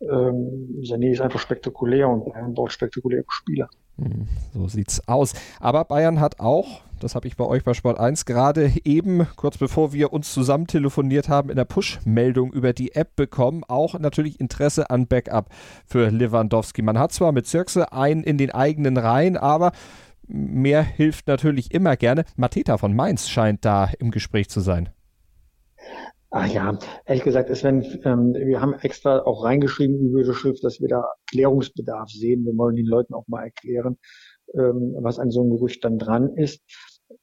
ähm, 0.00 0.80
Sané 0.82 1.10
ist 1.10 1.20
einfach 1.20 1.40
spektakulär 1.40 2.08
und 2.08 2.24
Bayern 2.24 2.54
braucht 2.54 2.72
spektakuläre 2.72 3.24
Spieler. 3.28 3.68
Hm, 3.96 4.28
so 4.54 4.68
sieht's 4.68 5.06
aus. 5.08 5.34
Aber 5.60 5.84
Bayern 5.84 6.20
hat 6.20 6.40
auch, 6.40 6.82
das 7.00 7.14
habe 7.14 7.26
ich 7.26 7.36
bei 7.36 7.44
euch 7.44 7.64
bei 7.64 7.74
Sport 7.74 7.98
1 7.98 8.24
gerade 8.24 8.72
eben, 8.84 9.26
kurz 9.36 9.58
bevor 9.58 9.92
wir 9.92 10.12
uns 10.12 10.32
zusammen 10.32 10.66
telefoniert 10.66 11.28
haben, 11.28 11.50
in 11.50 11.56
der 11.56 11.64
Push-Meldung 11.64 12.52
über 12.52 12.72
die 12.72 12.94
App 12.94 13.16
bekommen, 13.16 13.64
auch 13.66 13.98
natürlich 13.98 14.40
Interesse 14.40 14.90
an 14.90 15.06
Backup 15.06 15.48
für 15.86 16.10
Lewandowski. 16.10 16.82
Man 16.82 16.98
hat 16.98 17.12
zwar 17.12 17.32
mit 17.32 17.46
Zirkse 17.46 17.92
einen 17.92 18.22
in 18.22 18.38
den 18.38 18.50
eigenen 18.50 18.96
Reihen, 18.96 19.36
aber 19.36 19.72
mehr 20.26 20.82
hilft 20.82 21.26
natürlich 21.26 21.72
immer 21.72 21.96
gerne. 21.96 22.24
Mateta 22.36 22.78
von 22.78 22.94
Mainz 22.94 23.28
scheint 23.28 23.64
da 23.64 23.90
im 23.98 24.10
Gespräch 24.10 24.48
zu 24.48 24.60
sein. 24.60 24.90
Ah 26.30 26.44
ja, 26.44 26.78
ehrlich 27.06 27.24
gesagt, 27.24 27.54
Sven, 27.56 27.82
ähm, 28.04 28.34
wir 28.34 28.60
haben 28.60 28.74
extra 28.74 29.20
auch 29.20 29.44
reingeschrieben 29.44 29.98
in 29.98 30.14
die 30.14 30.34
Schrift, 30.34 30.62
dass 30.62 30.78
wir 30.78 30.88
da 30.88 31.04
Klärungsbedarf 31.30 32.10
sehen. 32.10 32.44
Wir 32.44 32.54
wollen 32.58 32.76
den 32.76 32.84
Leuten 32.84 33.14
auch 33.14 33.26
mal 33.28 33.44
erklären, 33.44 33.96
ähm, 34.54 34.94
was 35.00 35.18
an 35.18 35.30
so 35.30 35.40
einem 35.40 35.50
Gerücht 35.50 35.82
dann 35.84 35.98
dran 35.98 36.34
ist. 36.36 36.60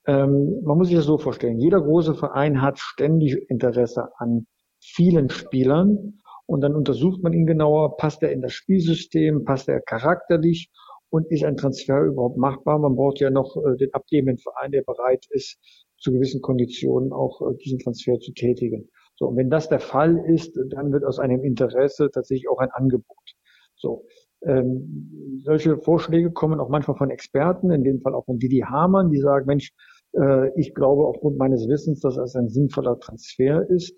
Ähm, 0.08 0.62
man 0.64 0.78
muss 0.78 0.88
sich 0.88 0.98
das 0.98 1.06
so 1.06 1.18
vorstellen. 1.18 1.60
Jeder 1.60 1.82
große 1.82 2.16
Verein 2.16 2.62
hat 2.62 2.80
ständig 2.80 3.50
Interesse 3.50 4.10
an 4.18 4.48
vielen 4.80 5.30
Spielern 5.30 6.22
und 6.46 6.62
dann 6.62 6.76
untersucht 6.76 7.24
man 7.24 7.34
ihn 7.34 7.46
genauer, 7.46 7.98
passt 7.98 8.22
er 8.24 8.32
in 8.32 8.42
das 8.42 8.54
Spielsystem, 8.54 9.46
passt 9.46 9.68
er 9.68 9.82
charakterlich 9.82 10.70
und 11.10 11.32
ist 11.32 11.44
ein 11.44 11.58
Transfer 11.58 12.04
überhaupt 12.04 12.38
machbar? 12.38 12.78
Man 12.80 12.96
braucht 12.96 13.20
ja 13.20 13.30
noch 13.30 13.56
äh, 13.58 13.78
den 13.78 13.94
abgebenden 13.94 14.38
Verein, 14.38 14.72
der 14.72 14.84
bereit 14.84 15.26
ist, 15.30 15.58
zu 15.98 16.12
gewissen 16.12 16.42
Konditionen 16.42 17.14
auch 17.14 17.42
äh, 17.42 17.56
diesen 17.64 17.80
Transfer 17.80 18.20
zu 18.20 18.32
tätigen. 18.34 18.90
So, 19.16 19.28
und 19.28 19.38
wenn 19.38 19.50
das 19.50 19.70
der 19.70 19.80
Fall 19.80 20.18
ist, 20.28 20.60
dann 20.70 20.92
wird 20.92 21.06
aus 21.06 21.20
einem 21.20 21.44
Interesse 21.44 22.10
tatsächlich 22.12 22.50
auch 22.50 22.60
ein 22.60 22.72
Angebot. 22.72 23.36
So, 23.78 24.06
ähm, 24.44 25.42
solche 25.44 25.78
Vorschläge 25.78 26.32
kommen 26.32 26.60
auch 26.60 26.70
manchmal 26.70 26.98
von 26.98 27.10
Experten, 27.10 27.72
in 27.72 27.84
dem 27.84 28.02
Fall 28.02 28.14
auch 28.14 28.26
von 28.26 28.40
Didi 28.40 28.60
Hamann, 28.60 29.10
die 29.10 29.20
sagen, 29.20 29.46
Mensch, 29.48 29.72
äh, 30.14 30.50
ich 30.60 30.74
glaube 30.74 31.06
aufgrund 31.08 31.38
meines 31.38 31.68
Wissens, 31.68 32.00
dass 32.02 32.18
es 32.18 32.36
ein 32.36 32.50
sinnvoller 32.50 33.00
Transfer 33.00 33.68
ist. 33.70 33.96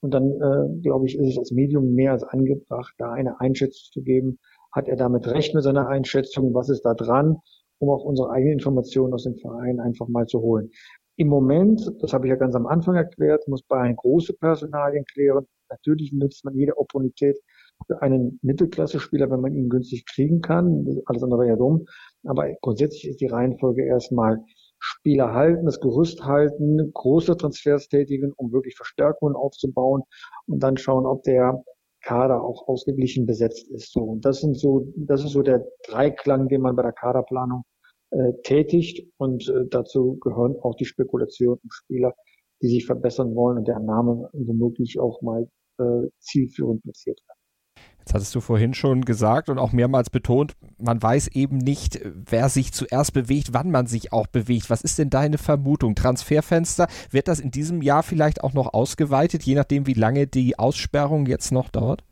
Und 0.00 0.12
dann, 0.12 0.30
äh, 0.30 0.80
glaube 0.82 1.06
ich, 1.06 1.18
ist 1.18 1.28
es 1.28 1.38
als 1.38 1.50
Medium 1.50 1.94
mehr 1.94 2.12
als 2.12 2.22
angebracht, 2.22 2.94
da 2.98 3.12
eine 3.12 3.40
Einschätzung 3.40 3.92
zu 3.92 4.02
geben. 4.02 4.38
Hat 4.72 4.88
er 4.88 4.96
damit 4.96 5.26
recht 5.26 5.54
mit 5.54 5.64
seiner 5.64 5.88
Einschätzung? 5.88 6.52
Was 6.54 6.68
ist 6.68 6.82
da 6.82 6.94
dran? 6.94 7.38
Um 7.78 7.90
auch 7.90 8.04
unsere 8.04 8.30
eigenen 8.30 8.54
Informationen 8.54 9.14
aus 9.14 9.24
dem 9.24 9.36
Verein 9.36 9.80
einfach 9.80 10.08
mal 10.08 10.26
zu 10.26 10.40
holen. 10.40 10.70
Im 11.16 11.28
Moment, 11.28 11.80
das 12.00 12.12
habe 12.12 12.26
ich 12.26 12.30
ja 12.30 12.36
ganz 12.36 12.54
am 12.54 12.66
Anfang 12.66 12.94
erklärt, 12.94 13.48
muss 13.48 13.62
Bayern 13.62 13.96
große 13.96 14.34
Personalien 14.34 15.04
klären. 15.06 15.46
Natürlich 15.70 16.12
nützt 16.12 16.44
man 16.44 16.54
jede 16.54 16.76
Opportunität 16.76 17.38
für 17.86 18.02
einen 18.02 18.38
Mittelklasse-Spieler, 18.42 19.30
wenn 19.30 19.40
man 19.40 19.54
ihn 19.54 19.68
günstig 19.68 20.06
kriegen 20.06 20.40
kann. 20.40 20.86
Alles 21.06 21.22
andere 21.22 21.40
wäre 21.40 21.50
ja 21.50 21.56
dumm. 21.56 21.86
Aber 22.24 22.48
grundsätzlich 22.60 23.08
ist 23.08 23.20
die 23.20 23.26
Reihenfolge 23.26 23.84
erstmal 23.84 24.42
Spieler 24.78 25.32
halten, 25.32 25.66
das 25.66 25.80
Gerüst 25.80 26.24
halten, 26.24 26.90
große 26.92 27.36
Transfers 27.36 27.88
tätigen, 27.88 28.32
um 28.36 28.52
wirklich 28.52 28.76
Verstärkungen 28.76 29.34
aufzubauen 29.34 30.02
und 30.46 30.62
dann 30.62 30.76
schauen, 30.76 31.06
ob 31.06 31.22
der 31.22 31.62
Kader 32.02 32.42
auch 32.42 32.68
ausgeglichen 32.68 33.26
besetzt 33.26 33.68
ist. 33.70 33.92
So, 33.92 34.00
und 34.00 34.24
das 34.24 34.40
sind 34.40 34.56
so, 34.56 34.92
das 34.96 35.24
ist 35.24 35.32
so 35.32 35.42
der 35.42 35.66
Dreiklang, 35.88 36.48
den 36.48 36.60
man 36.60 36.76
bei 36.76 36.82
der 36.82 36.92
Kaderplanung 36.92 37.64
äh, 38.10 38.32
tätigt. 38.44 39.08
Und 39.16 39.48
äh, 39.48 39.66
dazu 39.68 40.16
gehören 40.20 40.56
auch 40.62 40.76
die 40.76 40.84
Spekulationen 40.84 41.58
um 41.62 41.70
Spieler, 41.70 42.14
die 42.62 42.68
sich 42.68 42.86
verbessern 42.86 43.34
wollen 43.34 43.58
und 43.58 43.66
deren 43.66 43.86
Name 43.86 44.28
womöglich 44.32 45.00
auch 45.00 45.20
mal 45.22 45.48
äh, 45.78 46.08
zielführend 46.20 46.82
platziert 46.82 47.20
werden. 47.26 47.35
Jetzt 48.06 48.14
hattest 48.14 48.34
du 48.36 48.40
vorhin 48.40 48.72
schon 48.72 49.04
gesagt 49.04 49.48
und 49.48 49.58
auch 49.58 49.72
mehrmals 49.72 50.10
betont, 50.10 50.52
man 50.78 51.02
weiß 51.02 51.26
eben 51.34 51.58
nicht, 51.58 51.98
wer 52.04 52.48
sich 52.48 52.72
zuerst 52.72 53.12
bewegt, 53.12 53.48
wann 53.50 53.72
man 53.72 53.88
sich 53.88 54.12
auch 54.12 54.28
bewegt. 54.28 54.70
Was 54.70 54.82
ist 54.82 55.00
denn 55.00 55.10
deine 55.10 55.38
Vermutung? 55.38 55.96
Transferfenster, 55.96 56.86
wird 57.10 57.26
das 57.26 57.40
in 57.40 57.50
diesem 57.50 57.82
Jahr 57.82 58.04
vielleicht 58.04 58.44
auch 58.44 58.52
noch 58.52 58.74
ausgeweitet, 58.74 59.42
je 59.42 59.56
nachdem, 59.56 59.88
wie 59.88 59.94
lange 59.94 60.28
die 60.28 60.56
Aussperrung 60.56 61.26
jetzt 61.26 61.50
noch 61.50 61.68
dauert? 61.68 62.04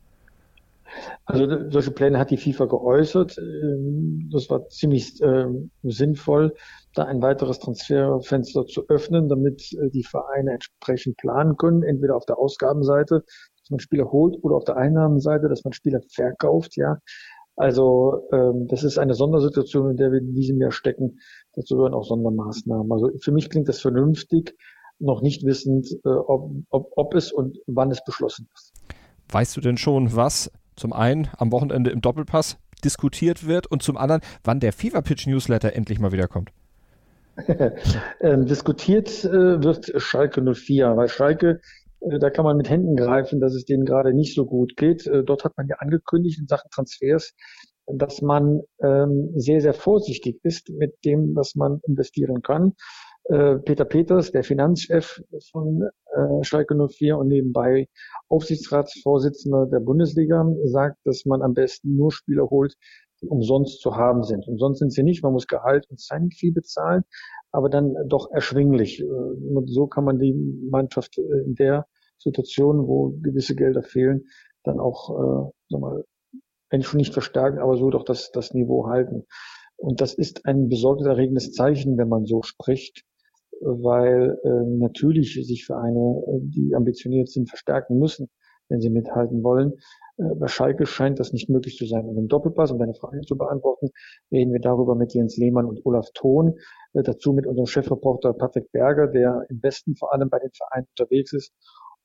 Also 1.23 1.69
solche 1.69 1.91
Pläne 1.91 2.19
hat 2.19 2.29
die 2.29 2.37
FIFA 2.37 2.65
geäußert. 2.65 3.37
Ähm, 3.37 4.29
das 4.33 4.49
war 4.49 4.67
ziemlich 4.67 5.21
äh, 5.21 5.45
sinnvoll, 5.83 6.53
da 6.93 7.05
ein 7.05 7.21
weiteres 7.21 7.59
Transferfenster 7.59 8.65
zu 8.65 8.85
öffnen, 8.89 9.29
damit 9.29 9.71
äh, 9.73 9.89
die 9.89 10.03
Vereine 10.03 10.51
entsprechend 10.51 11.15
planen 11.17 11.55
können, 11.55 11.83
entweder 11.83 12.17
auf 12.17 12.25
der 12.25 12.37
Ausgabenseite, 12.37 13.23
dass 13.65 13.71
man 13.71 13.79
Spieler 13.79 14.11
holt, 14.11 14.37
oder 14.43 14.55
auf 14.55 14.63
der 14.63 14.77
Einnahmenseite, 14.77 15.49
dass 15.49 15.63
man 15.63 15.73
Spieler 15.73 15.99
verkauft. 16.13 16.75
Ja, 16.75 16.99
also 17.55 18.27
ähm, 18.31 18.67
das 18.67 18.83
ist 18.83 18.99
eine 18.99 19.15
Sondersituation, 19.15 19.91
in 19.91 19.97
der 19.97 20.11
wir 20.11 20.19
in 20.19 20.35
diesem 20.35 20.59
Jahr 20.61 20.71
stecken. 20.71 21.19
Dazu 21.55 21.75
gehören 21.75 21.93
auch 21.93 22.03
Sondermaßnahmen. 22.03 22.91
Also 22.91 23.09
für 23.21 23.31
mich 23.31 23.49
klingt 23.49 23.67
das 23.67 23.81
vernünftig, 23.81 24.55
noch 24.99 25.21
nicht 25.21 25.43
wissend, 25.43 25.87
äh, 26.05 26.09
ob, 26.09 26.51
ob, 26.69 26.91
ob 26.95 27.15
es 27.15 27.31
und 27.31 27.57
wann 27.65 27.91
es 27.91 28.03
beschlossen 28.03 28.47
ist. 28.53 28.73
Weißt 29.31 29.57
du 29.57 29.61
denn 29.61 29.77
schon, 29.77 30.15
was 30.15 30.51
zum 30.75 30.93
einen 30.93 31.29
am 31.37 31.51
Wochenende 31.51 31.89
im 31.89 32.01
Doppelpass 32.01 32.57
diskutiert 32.83 33.47
wird 33.47 33.67
und 33.67 33.81
zum 33.81 33.97
anderen, 33.97 34.21
wann 34.43 34.59
der 34.59 34.73
Fever 34.73 35.01
Pitch 35.01 35.25
Newsletter 35.25 35.73
endlich 35.73 35.99
mal 35.99 36.11
wieder 36.11 36.27
kommt. 36.27 36.51
ähm, 38.21 38.45
diskutiert 38.45 39.25
äh, 39.25 39.61
wird 39.63 39.91
Schalke 39.97 40.41
04, 40.41 40.95
weil 40.95 41.09
Schalke, 41.09 41.59
da 42.19 42.29
kann 42.29 42.45
man 42.45 42.57
mit 42.57 42.69
Händen 42.69 42.95
greifen, 42.95 43.39
dass 43.39 43.53
es 43.53 43.65
denen 43.65 43.85
gerade 43.85 44.13
nicht 44.13 44.35
so 44.35 44.45
gut 44.45 44.75
geht. 44.77 45.07
Äh, 45.07 45.23
dort 45.23 45.43
hat 45.43 45.57
man 45.57 45.67
ja 45.67 45.77
angekündigt 45.79 46.39
in 46.39 46.47
Sachen 46.47 46.69
Transfers, 46.71 47.33
dass 47.87 48.21
man 48.21 48.61
ähm, 48.81 49.31
sehr, 49.35 49.61
sehr 49.61 49.73
vorsichtig 49.73 50.39
ist 50.43 50.69
mit 50.69 50.93
dem, 51.05 51.35
was 51.35 51.55
man 51.55 51.79
investieren 51.87 52.41
kann. 52.41 52.73
Äh, 53.25 53.57
Peter 53.57 53.85
Peters, 53.85 54.31
der 54.31 54.43
Finanzchef 54.43 55.21
von 55.51 55.81
äh, 56.13 56.43
Schalke 56.43 56.75
04 56.75 57.17
und 57.17 57.27
nebenbei 57.27 57.87
Aufsichtsratsvorsitzender 58.29 59.65
der 59.65 59.79
Bundesliga, 59.79 60.45
sagt, 60.65 60.97
dass 61.05 61.25
man 61.25 61.41
am 61.41 61.53
besten 61.53 61.95
nur 61.95 62.11
Spieler 62.11 62.49
holt, 62.49 62.75
die 63.21 63.27
umsonst 63.27 63.81
zu 63.81 63.95
haben 63.95 64.23
sind. 64.23 64.47
Umsonst 64.47 64.79
sind 64.79 64.93
sie 64.93 65.03
nicht, 65.03 65.23
man 65.23 65.33
muss 65.33 65.47
Gehalt 65.47 65.87
und 65.89 65.99
Signing 65.99 66.31
Fee 66.31 66.51
bezahlen, 66.51 67.03
aber 67.51 67.69
dann 67.69 67.95
doch 68.07 68.29
erschwinglich. 68.31 69.01
Äh, 69.01 69.05
und 69.05 69.69
so 69.71 69.87
kann 69.87 70.03
man 70.03 70.19
die 70.19 70.33
Mannschaft 70.69 71.17
in 71.17 71.55
der 71.55 71.87
Situation, 72.17 72.87
wo 72.87 73.17
gewisse 73.21 73.55
Gelder 73.55 73.83
fehlen, 73.83 74.25
dann 74.63 74.79
auch, 74.79 75.09
äh, 75.09 75.51
sag 75.69 75.81
mal, 75.81 76.03
wenn 76.69 76.81
schon 76.81 76.97
nicht 76.97 77.13
verstärken, 77.13 77.59
aber 77.59 77.77
so 77.77 77.89
doch 77.89 78.03
das, 78.03 78.31
das 78.31 78.53
Niveau 78.53 78.87
halten. 78.87 79.25
Und 79.77 80.01
das 80.01 80.13
ist 80.13 80.45
ein 80.45 80.69
besorgniserregendes 80.69 81.51
Zeichen, 81.51 81.97
wenn 81.97 82.09
man 82.09 82.25
so 82.25 82.41
spricht 82.41 83.05
weil 83.61 84.37
äh, 84.43 84.77
natürlich 84.77 85.33
sich 85.33 85.65
Vereine, 85.65 86.23
die 86.41 86.73
ambitioniert 86.75 87.29
sind, 87.29 87.49
verstärken 87.49 87.97
müssen, 87.97 88.29
wenn 88.69 88.81
sie 88.81 88.89
mithalten 88.89 89.43
wollen. 89.43 89.73
Äh, 90.17 90.35
bei 90.35 90.47
Schalke 90.47 90.85
scheint 90.85 91.19
das 91.19 91.33
nicht 91.33 91.49
möglich 91.49 91.77
zu 91.77 91.85
sein. 91.85 92.05
Und 92.05 92.17
im 92.17 92.27
Doppelpass, 92.27 92.71
um 92.71 92.79
deine 92.79 92.95
Frage 92.95 93.21
zu 93.21 93.37
beantworten, 93.37 93.89
reden 94.31 94.53
wir 94.53 94.59
darüber 94.59 94.95
mit 94.95 95.13
Jens 95.13 95.37
Lehmann 95.37 95.65
und 95.65 95.85
Olaf 95.85 96.09
Thon, 96.13 96.55
äh, 96.93 97.03
dazu 97.03 97.33
mit 97.33 97.47
unserem 97.47 97.67
Chefreporter 97.67 98.33
Patrick 98.33 98.71
Berger, 98.71 99.07
der 99.07 99.45
im 99.49 99.61
Westen 99.63 99.95
vor 99.95 100.13
allem 100.13 100.29
bei 100.29 100.39
den 100.39 100.51
Vereinen 100.51 100.87
unterwegs 100.97 101.33
ist. 101.33 101.53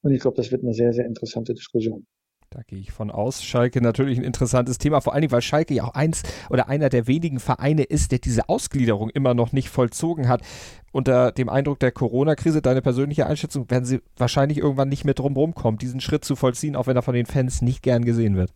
Und 0.03 0.13
ich 0.13 0.21
glaube, 0.21 0.37
das 0.37 0.51
wird 0.51 0.63
eine 0.63 0.75
sehr, 0.75 0.93
sehr 0.93 1.07
interessante 1.07 1.55
Diskussion. 1.55 2.07
Da 2.53 2.63
gehe 2.67 2.81
ich 2.81 2.91
von 2.91 3.13
aus. 3.13 3.45
Schalke 3.45 3.81
natürlich 3.81 4.19
ein 4.19 4.25
interessantes 4.25 4.79
Thema, 4.79 5.01
vor 5.01 5.13
allen 5.13 5.23
Dingen, 5.23 5.31
weil 5.31 5.41
Schalke 5.41 5.73
ja 5.73 5.85
auch 5.85 5.95
eins 5.95 6.25
oder 6.51 6.69
einer 6.69 6.89
der 6.89 7.07
wenigen 7.07 7.39
Vereine 7.39 7.85
ist, 7.85 8.11
der 8.11 8.19
diese 8.19 8.49
Ausgliederung 8.49 9.09
immer 9.11 9.35
noch 9.35 9.53
nicht 9.53 9.69
vollzogen 9.69 10.29
hat. 10.29 10.43
Unter 10.91 11.31
dem 11.31 11.49
Eindruck 11.49 11.79
der 11.79 11.93
Corona-Krise, 11.93 12.61
deine 12.61 12.83
persönliche 12.83 13.27
Einschätzung, 13.27 13.71
werden 13.71 13.85
sie 13.85 14.01
wahrscheinlich 14.17 14.59
irgendwann 14.59 14.89
nicht 14.89 15.05
mehr 15.05 15.15
drum 15.15 15.37
rumkommen, 15.37 15.79
diesen 15.79 16.01
Schritt 16.01 16.25
zu 16.25 16.35
vollziehen, 16.35 16.75
auch 16.75 16.89
wenn 16.89 16.97
er 16.97 17.03
von 17.03 17.15
den 17.15 17.27
Fans 17.27 17.63
nicht 17.63 17.85
gern 17.85 18.05
gesehen 18.05 18.35
wird. 18.37 18.53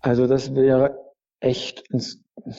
Also 0.00 0.26
das 0.26 0.56
wäre 0.56 0.98
echt, 1.38 1.84
ein, 1.92 2.02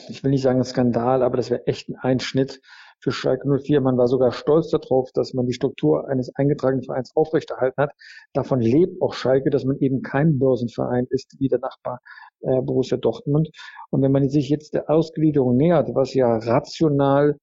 ich 0.07 0.23
will 0.23 0.31
nicht 0.31 0.43
sagen 0.43 0.59
ein 0.59 0.65
Skandal, 0.65 1.23
aber 1.23 1.35
das 1.35 1.49
wäre 1.49 1.67
echt 1.67 1.89
ein 1.89 1.97
Einschnitt 1.97 2.61
für 2.99 3.11
Schalke 3.11 3.47
04. 3.47 3.81
Man 3.81 3.97
war 3.97 4.07
sogar 4.07 4.31
stolz 4.31 4.69
darauf, 4.69 5.11
dass 5.13 5.33
man 5.33 5.45
die 5.45 5.53
Struktur 5.53 6.07
eines 6.07 6.33
eingetragenen 6.35 6.83
Vereins 6.83 7.15
aufrechterhalten 7.15 7.81
hat. 7.81 7.91
Davon 8.33 8.59
lebt 8.59 9.01
auch 9.01 9.13
Schalke, 9.13 9.49
dass 9.49 9.65
man 9.65 9.77
eben 9.77 10.01
kein 10.01 10.39
Börsenverein 10.39 11.07
ist 11.09 11.35
wie 11.39 11.47
der 11.47 11.59
Nachbar 11.59 12.01
äh, 12.41 12.61
Borussia 12.61 12.97
Dortmund. 12.97 13.49
Und 13.89 14.01
wenn 14.01 14.11
man 14.11 14.29
sich 14.29 14.49
jetzt 14.49 14.73
der 14.73 14.89
Ausgliederung 14.89 15.55
nähert, 15.55 15.95
was 15.95 16.13
ja 16.13 16.37
rational 16.37 17.37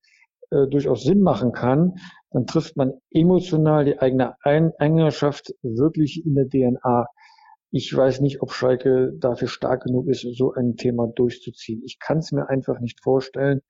äh, 0.51 0.66
durchaus 0.69 1.03
Sinn 1.03 1.21
machen 1.23 1.53
kann, 1.53 1.95
dann 2.31 2.47
trifft 2.47 2.77
man 2.77 2.92
emotional 3.11 3.85
die 3.85 3.99
eigene 3.99 4.35
Eingerschaft 4.42 5.55
wirklich 5.62 6.25
in 6.25 6.35
der 6.35 6.49
DNA. 6.49 7.07
Ich 7.71 7.95
weiß 7.95 8.21
nicht, 8.21 8.42
ob 8.42 8.53
Schalke 8.53 9.12
dafür 9.16 9.49
stark 9.49 9.85
genug 9.85 10.09
ist, 10.09 10.27
so 10.37 10.53
ein 10.53 10.77
Thema 10.77 11.09
durchzuziehen. 11.09 11.83
Ich 11.85 11.99
kann 11.99 12.19
es 12.19 12.33
mir 12.33 12.49
einfach 12.49 12.79
nicht 12.81 13.03
vorstellen. 13.03 13.62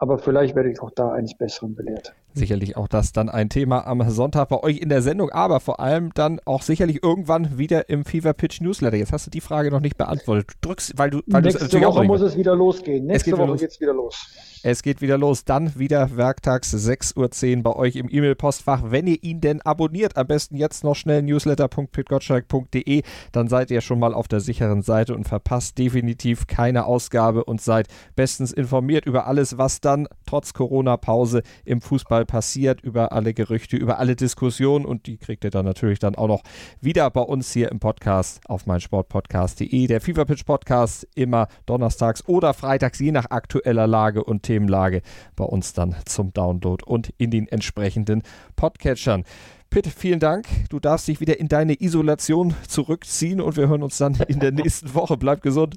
Aber 0.00 0.18
vielleicht 0.18 0.54
werde 0.56 0.70
ich 0.70 0.80
auch 0.80 0.90
da 0.90 1.12
eines 1.12 1.34
Besseren 1.34 1.74
belehrt. 1.74 2.14
Sicherlich 2.34 2.76
auch 2.76 2.86
das 2.86 3.12
dann 3.12 3.28
ein 3.28 3.48
Thema 3.48 3.86
am 3.86 4.08
Sonntag 4.10 4.48
bei 4.48 4.62
euch 4.62 4.78
in 4.78 4.88
der 4.88 5.02
Sendung, 5.02 5.30
aber 5.30 5.58
vor 5.60 5.80
allem 5.80 6.12
dann 6.14 6.40
auch 6.44 6.62
sicherlich 6.62 7.02
irgendwann 7.02 7.58
wieder 7.58 7.88
im 7.88 8.04
Fever 8.04 8.32
Pitch 8.34 8.60
Newsletter. 8.60 8.96
Jetzt 8.96 9.12
hast 9.12 9.26
du 9.26 9.30
die 9.30 9.40
Frage 9.40 9.70
noch 9.70 9.80
nicht 9.80 9.98
beantwortet. 9.98 10.50
Du 10.60 10.68
drückst, 10.68 10.92
weil 10.96 11.10
du, 11.10 11.20
weil 11.26 11.42
Nächste 11.42 11.80
Woche 11.80 12.04
muss 12.04 12.20
es 12.20 12.36
wieder 12.36 12.54
losgehen. 12.54 13.06
Nächste 13.06 13.36
Woche 13.36 13.56
geht 13.56 13.70
es 13.70 13.80
wieder 13.80 13.94
los. 13.94 14.28
Es 14.62 14.82
geht 14.82 15.00
wieder 15.00 15.16
los. 15.16 15.44
Dann 15.44 15.78
wieder 15.78 16.16
werktags 16.16 16.74
6.10 16.74 17.56
Uhr 17.56 17.62
bei 17.62 17.74
euch 17.74 17.96
im 17.96 18.08
E-Mail-Postfach. 18.10 18.82
Wenn 18.90 19.06
ihr 19.06 19.22
ihn 19.22 19.40
denn 19.40 19.62
abonniert, 19.62 20.16
am 20.18 20.26
besten 20.26 20.56
jetzt 20.56 20.84
noch 20.84 20.94
schnell 20.94 21.22
newsletter.pitgottschalk.de, 21.22 23.02
dann 23.32 23.48
seid 23.48 23.70
ihr 23.70 23.80
schon 23.80 23.98
mal 23.98 24.12
auf 24.12 24.28
der 24.28 24.40
sicheren 24.40 24.82
Seite 24.82 25.14
und 25.14 25.26
verpasst 25.26 25.78
definitiv 25.78 26.46
keine 26.46 26.84
Ausgabe 26.84 27.44
und 27.44 27.60
seid 27.62 27.88
bestens 28.16 28.52
informiert 28.52 29.06
über 29.06 29.26
alles, 29.26 29.56
was 29.56 29.80
dann 29.80 30.06
trotz 30.26 30.52
Corona-Pause 30.52 31.42
im 31.64 31.80
Fußball 31.80 32.19
passiert, 32.24 32.80
über 32.80 33.12
alle 33.12 33.34
Gerüchte, 33.34 33.76
über 33.76 33.98
alle 33.98 34.16
Diskussionen 34.16 34.84
und 34.84 35.06
die 35.06 35.16
kriegt 35.16 35.44
ihr 35.44 35.50
dann 35.50 35.64
natürlich 35.64 35.98
dann 35.98 36.14
auch 36.14 36.28
noch 36.28 36.42
wieder 36.80 37.10
bei 37.10 37.20
uns 37.20 37.52
hier 37.52 37.70
im 37.70 37.80
Podcast 37.80 38.40
auf 38.46 38.66
meinsportpodcast.de. 38.66 39.86
Der 39.86 40.00
FIFA 40.00 40.24
Pitch 40.24 40.44
Podcast 40.44 41.06
immer 41.14 41.48
donnerstags 41.66 42.26
oder 42.28 42.54
freitags, 42.54 42.98
je 42.98 43.12
nach 43.12 43.30
aktueller 43.30 43.86
Lage 43.86 44.24
und 44.24 44.42
Themenlage 44.42 45.02
bei 45.36 45.44
uns 45.44 45.72
dann 45.72 45.96
zum 46.04 46.32
Download 46.32 46.84
und 46.84 47.12
in 47.18 47.30
den 47.30 47.48
entsprechenden 47.48 48.22
Podcatchern. 48.56 49.24
Pitt, 49.70 49.86
vielen 49.86 50.18
Dank. 50.18 50.46
Du 50.68 50.80
darfst 50.80 51.06
dich 51.06 51.20
wieder 51.20 51.38
in 51.38 51.46
deine 51.46 51.80
Isolation 51.80 52.54
zurückziehen 52.66 53.40
und 53.40 53.56
wir 53.56 53.68
hören 53.68 53.84
uns 53.84 53.98
dann 53.98 54.16
in 54.26 54.40
der 54.40 54.50
nächsten 54.50 54.94
Woche. 54.94 55.16
Bleib 55.16 55.42
gesund. 55.42 55.76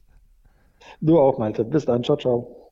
Du 0.99 1.19
auch, 1.19 1.37
Malte. 1.37 1.63
Bis 1.63 1.85
dann. 1.85 2.03
Ciao, 2.03 2.17
ciao. 2.17 2.71